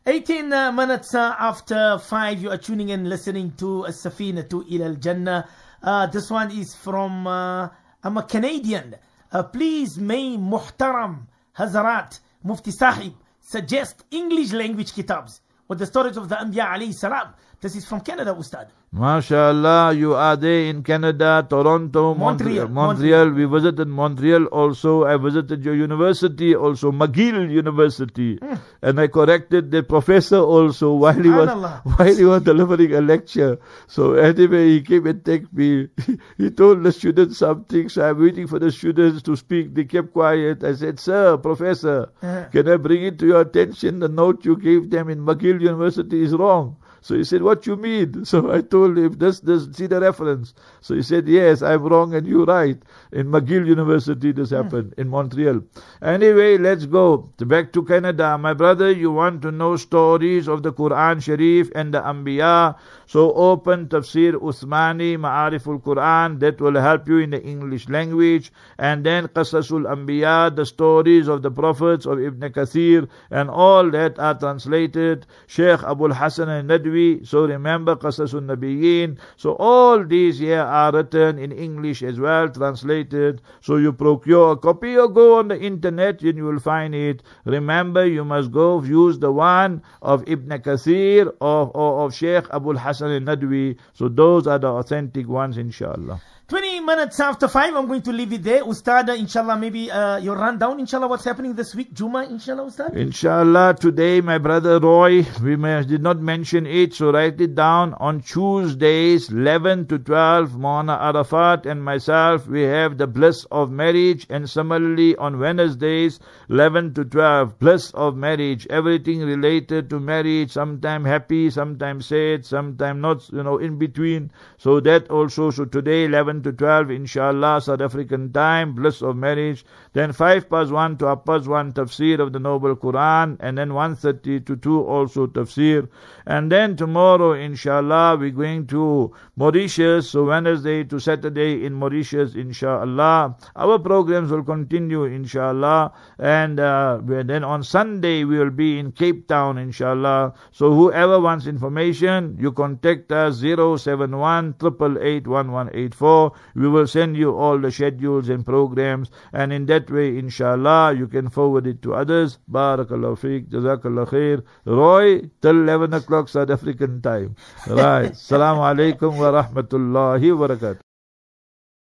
18 0.03 0.51
uh, 0.51 0.71
minutes 0.71 1.13
uh, 1.13 1.35
after 1.37 1.99
5, 1.99 2.41
you 2.41 2.49
are 2.49 2.57
tuning 2.57 2.89
in 2.89 3.07
listening 3.07 3.51
to 3.51 3.85
Safinatul 3.89 4.67
Ilal 4.67 4.99
Jannah. 4.99 5.47
Uh, 5.83 6.07
this 6.07 6.31
one 6.31 6.49
is 6.49 6.73
from, 6.73 7.27
uh, 7.27 7.69
I'm 8.03 8.17
a 8.17 8.23
Canadian. 8.23 8.95
Uh, 9.31 9.43
please, 9.43 9.99
may 9.99 10.37
Muhtaram 10.37 11.27
Hazrat 11.55 12.19
Mufti 12.43 12.71
Sahib 12.71 13.13
suggest 13.41 14.03
English 14.09 14.53
language 14.53 14.91
kitabs 14.91 15.41
with 15.67 15.77
the 15.77 15.85
stories 15.85 16.17
of 16.17 16.29
the 16.29 16.35
Anbiya 16.35 16.73
alayhi 16.73 16.95
salam. 16.95 17.35
This 17.61 17.75
is 17.75 17.85
from 17.85 18.01
Canada, 18.01 18.33
Ustad. 18.33 18.69
MashaAllah, 18.93 19.97
you 19.97 20.15
are 20.15 20.35
there 20.35 20.65
in 20.65 20.83
Canada, 20.83 21.47
Toronto, 21.49 22.13
Montreal, 22.13 22.67
Montreal. 22.67 22.67
Montreal. 22.67 23.29
We 23.29 23.45
visited 23.45 23.87
Montreal 23.87 24.45
also. 24.47 25.05
I 25.05 25.15
visited 25.15 25.63
your 25.63 25.75
university 25.75 26.53
also, 26.53 26.91
McGill 26.91 27.49
University. 27.49 28.37
And 28.81 28.99
I 28.99 29.07
corrected 29.07 29.71
the 29.71 29.81
professor 29.83 30.39
also 30.39 30.93
while 30.95 31.13
he 31.13 31.29
was 31.29 31.47
while 31.95 32.15
he 32.15 32.25
was 32.25 32.41
delivering 32.43 32.93
a 32.93 32.99
lecture. 32.99 33.59
So 33.87 34.15
anyway, 34.15 34.67
he 34.71 34.81
came 34.81 35.07
and 35.07 35.23
thanked 35.23 35.53
me. 35.53 35.87
he 36.37 36.49
told 36.51 36.83
the 36.83 36.91
students 36.91 37.37
something, 37.37 37.87
so 37.87 38.09
I'm 38.09 38.19
waiting 38.21 38.47
for 38.47 38.59
the 38.59 38.73
students 38.73 39.21
to 39.23 39.37
speak. 39.37 39.73
They 39.73 39.85
kept 39.85 40.11
quiet. 40.11 40.65
I 40.65 40.73
said, 40.73 40.99
Sir, 40.99 41.37
Professor, 41.37 42.09
Uh-huh. 42.21 42.49
can 42.51 42.67
I 42.67 42.75
bring 42.75 43.03
it 43.03 43.17
to 43.19 43.25
your 43.27 43.39
attention? 43.39 43.99
The 43.99 44.09
note 44.09 44.43
you 44.43 44.57
gave 44.57 44.89
them 44.89 45.07
in 45.07 45.19
McGill 45.25 45.61
University 45.61 46.23
is 46.23 46.33
wrong. 46.35 46.75
So 47.01 47.15
he 47.15 47.23
said, 47.23 47.41
What 47.41 47.65
you 47.65 47.75
mean? 47.75 48.25
So 48.31 48.51
I 48.51 48.61
told 48.61 48.97
him, 48.97 49.13
this, 49.13 49.39
this, 49.39 49.67
see 49.73 49.87
the 49.87 49.99
reference. 49.99 50.53
So 50.81 50.95
he 50.95 51.01
said, 51.01 51.27
Yes, 51.27 51.61
I'm 51.61 51.83
wrong 51.83 52.13
and 52.13 52.25
you're 52.27 52.45
right. 52.45 52.77
In 53.11 53.27
McGill 53.27 53.65
University, 53.67 54.31
this 54.31 54.49
hmm. 54.49 54.55
happened 54.57 54.93
in 54.97 55.09
Montreal. 55.09 55.61
Anyway, 56.01 56.57
let's 56.57 56.85
go 56.85 57.31
back 57.39 57.73
to 57.73 57.83
Canada. 57.83 58.37
My 58.37 58.53
brother, 58.53 58.91
you 58.91 59.11
want 59.11 59.41
to 59.41 59.51
know 59.51 59.75
stories 59.75 60.47
of 60.47 60.61
the 60.63 60.71
Quran 60.71 61.21
Sharif 61.21 61.71
and 61.75 61.93
the 61.93 62.01
Anbiya. 62.01 62.75
So 63.07 63.33
open 63.33 63.87
Tafsir 63.87 64.33
Uthmani 64.33 65.17
Ma'ariful 65.17 65.81
Quran. 65.81 66.39
That 66.39 66.61
will 66.61 66.79
help 66.79 67.07
you 67.07 67.17
in 67.17 67.31
the 67.31 67.41
English 67.41 67.89
language. 67.89 68.53
And 68.77 69.03
then 69.03 69.27
Qasasul 69.27 69.83
Anbiya, 69.83 70.55
the 70.55 70.65
stories 70.65 71.27
of 71.27 71.41
the 71.41 71.51
prophets 71.51 72.05
of 72.05 72.19
Ibn 72.19 72.51
Kathir 72.53 73.07
and 73.31 73.49
all 73.49 73.89
that 73.91 74.19
are 74.19 74.37
translated. 74.37 75.25
Sheikh 75.47 75.81
Abul 75.83 76.13
Hasan 76.13 76.49
al-Nadwi. 76.91 77.27
So 77.27 77.45
remember 77.45 77.95
Qasasul 77.95 78.45
Nabiyyin. 78.45 79.17
So 79.37 79.55
all 79.55 80.03
these 80.05 80.39
here 80.39 80.61
are 80.61 80.91
written 80.91 81.39
in 81.39 81.51
English 81.51 82.03
as 82.03 82.19
well, 82.19 82.49
translated. 82.49 83.41
So 83.61 83.77
you 83.77 83.93
procure 83.93 84.53
a 84.53 84.57
copy 84.57 84.97
or 84.97 85.07
go 85.07 85.39
on 85.39 85.47
the 85.47 85.59
internet 85.59 86.21
and 86.21 86.37
you 86.37 86.45
will 86.45 86.59
find 86.59 86.95
it. 86.95 87.23
Remember, 87.45 88.05
you 88.05 88.25
must 88.25 88.51
go 88.51 88.81
use 88.83 89.19
the 89.19 89.31
one 89.31 89.81
of 90.01 90.23
Ibn 90.27 90.49
Kathir 90.61 91.27
or, 91.39 91.71
or 91.73 92.05
of 92.05 92.13
Sheikh 92.13 92.45
Abul 92.51 92.77
Hasan 92.77 93.11
al-Nadwi. 93.11 93.77
So 93.93 94.09
those 94.09 94.47
are 94.47 94.59
the 94.59 94.67
authentic 94.67 95.27
ones, 95.27 95.57
inshallah. 95.57 96.21
20 96.51 96.81
minutes 96.81 97.17
after 97.21 97.47
5, 97.47 97.75
I'm 97.77 97.87
going 97.87 98.01
to 98.01 98.11
leave 98.11 98.33
it 98.33 98.43
there. 98.43 98.61
Ustad, 98.67 99.07
inshallah, 99.07 99.55
maybe 99.55 99.89
uh, 99.89 100.17
your 100.17 100.35
rundown, 100.35 100.81
inshallah, 100.81 101.07
what's 101.07 101.23
happening 101.23 101.55
this 101.55 101.73
week. 101.73 101.93
Juma, 101.93 102.23
inshallah, 102.23 102.65
Ustad? 102.65 102.97
Inshallah, 102.97 103.77
today 103.79 104.19
my 104.19 104.37
brother 104.37 104.77
Roy, 104.77 105.25
we 105.41 105.55
may, 105.55 105.81
did 105.85 106.01
not 106.01 106.19
mention 106.19 106.65
it, 106.65 106.93
so 106.93 107.13
write 107.13 107.39
it 107.39 107.55
down. 107.55 107.93
On 108.01 108.19
Tuesdays, 108.19 109.29
11 109.29 109.87
to 109.87 109.99
12, 109.99 110.57
Mona 110.57 110.97
Arafat 110.99 111.65
and 111.65 111.81
myself, 111.81 112.45
we 112.47 112.63
have 112.63 112.97
the 112.97 113.07
bliss 113.07 113.45
of 113.49 113.71
marriage, 113.71 114.27
and 114.29 114.49
similarly 114.49 115.15
on 115.15 115.39
Wednesdays, 115.39 116.19
11 116.49 116.95
to 116.95 117.05
12, 117.05 117.59
bliss 117.59 117.91
of 117.91 118.17
marriage, 118.17 118.67
everything 118.69 119.21
related 119.21 119.89
to 119.89 120.01
marriage, 120.01 120.51
sometime 120.51 121.05
happy, 121.05 121.49
sometime 121.49 122.01
sad, 122.01 122.45
sometime 122.45 122.99
not, 122.99 123.31
you 123.31 123.41
know, 123.41 123.57
in 123.57 123.77
between. 123.77 124.29
So 124.57 124.81
that 124.81 125.09
also, 125.09 125.49
so 125.49 125.63
today, 125.63 126.03
11 126.03 126.40
to 126.43 126.51
12, 126.51 126.91
inshallah, 126.91 127.61
South 127.61 127.81
African 127.81 128.31
time, 128.31 128.73
bliss 128.73 129.01
of 129.01 129.15
marriage. 129.15 129.65
Then 129.93 130.13
5 130.13 130.49
past 130.49 130.71
1 130.71 130.97
to 130.97 131.15
past 131.17 131.47
1, 131.47 131.73
tafsir 131.73 132.19
of 132.19 132.33
the 132.33 132.39
Noble 132.39 132.75
Quran. 132.75 133.37
And 133.39 133.57
then 133.57 133.69
1.30 133.69 134.45
to 134.45 134.55
2, 134.55 134.81
also 134.81 135.27
tafsir. 135.27 135.87
And 136.25 136.51
then 136.51 136.75
tomorrow, 136.75 137.33
inshallah, 137.33 138.17
we're 138.19 138.31
going 138.31 138.67
to 138.67 139.11
Mauritius. 139.35 140.09
So 140.09 140.25
Wednesday 140.25 140.83
to 140.85 140.99
Saturday 140.99 141.65
in 141.65 141.73
Mauritius, 141.73 142.35
inshallah. 142.35 143.37
Our 143.55 143.79
programs 143.79 144.31
will 144.31 144.43
continue, 144.43 145.05
inshallah. 145.05 145.93
And 146.19 146.59
uh, 146.59 146.99
then 147.03 147.43
on 147.43 147.63
Sunday, 147.63 148.23
we 148.23 148.37
will 148.37 148.51
be 148.51 148.79
in 148.79 148.91
Cape 148.91 149.27
Town, 149.27 149.57
inshallah. 149.57 150.33
So 150.51 150.73
whoever 150.73 151.19
wants 151.19 151.47
information, 151.47 152.37
you 152.39 152.51
contact 152.51 153.11
us 153.11 153.39
071 153.39 154.55
888 154.61 155.27
1184. 155.27 156.30
We 156.55 156.67
will 156.67 156.87
send 156.87 157.17
you 157.17 157.35
all 157.35 157.57
the 157.57 157.71
schedules 157.71 158.29
and 158.29 158.45
programs. 158.45 159.11
And 159.33 159.53
in 159.53 159.65
that 159.67 159.89
way, 159.89 160.17
inshallah, 160.17 160.93
you 160.97 161.07
can 161.07 161.29
forward 161.29 161.67
it 161.67 161.81
to 161.83 161.93
others. 161.93 162.37
Barakallahu 162.49 163.17
feek, 163.19 163.49
Jazakallah 163.49 164.07
khair. 164.07 164.43
Roy, 164.65 165.29
till 165.41 165.61
11 165.61 165.93
o'clock 165.93 166.29
South 166.29 166.49
African 166.49 167.01
time. 167.01 167.35
Right. 167.67 168.11
Assalamu 168.21 168.61
alaikum 168.71 169.17
wa 169.17 169.41
rahmatullahi 169.41 170.37
wa 170.37 170.47
barakatuh. 170.47 170.90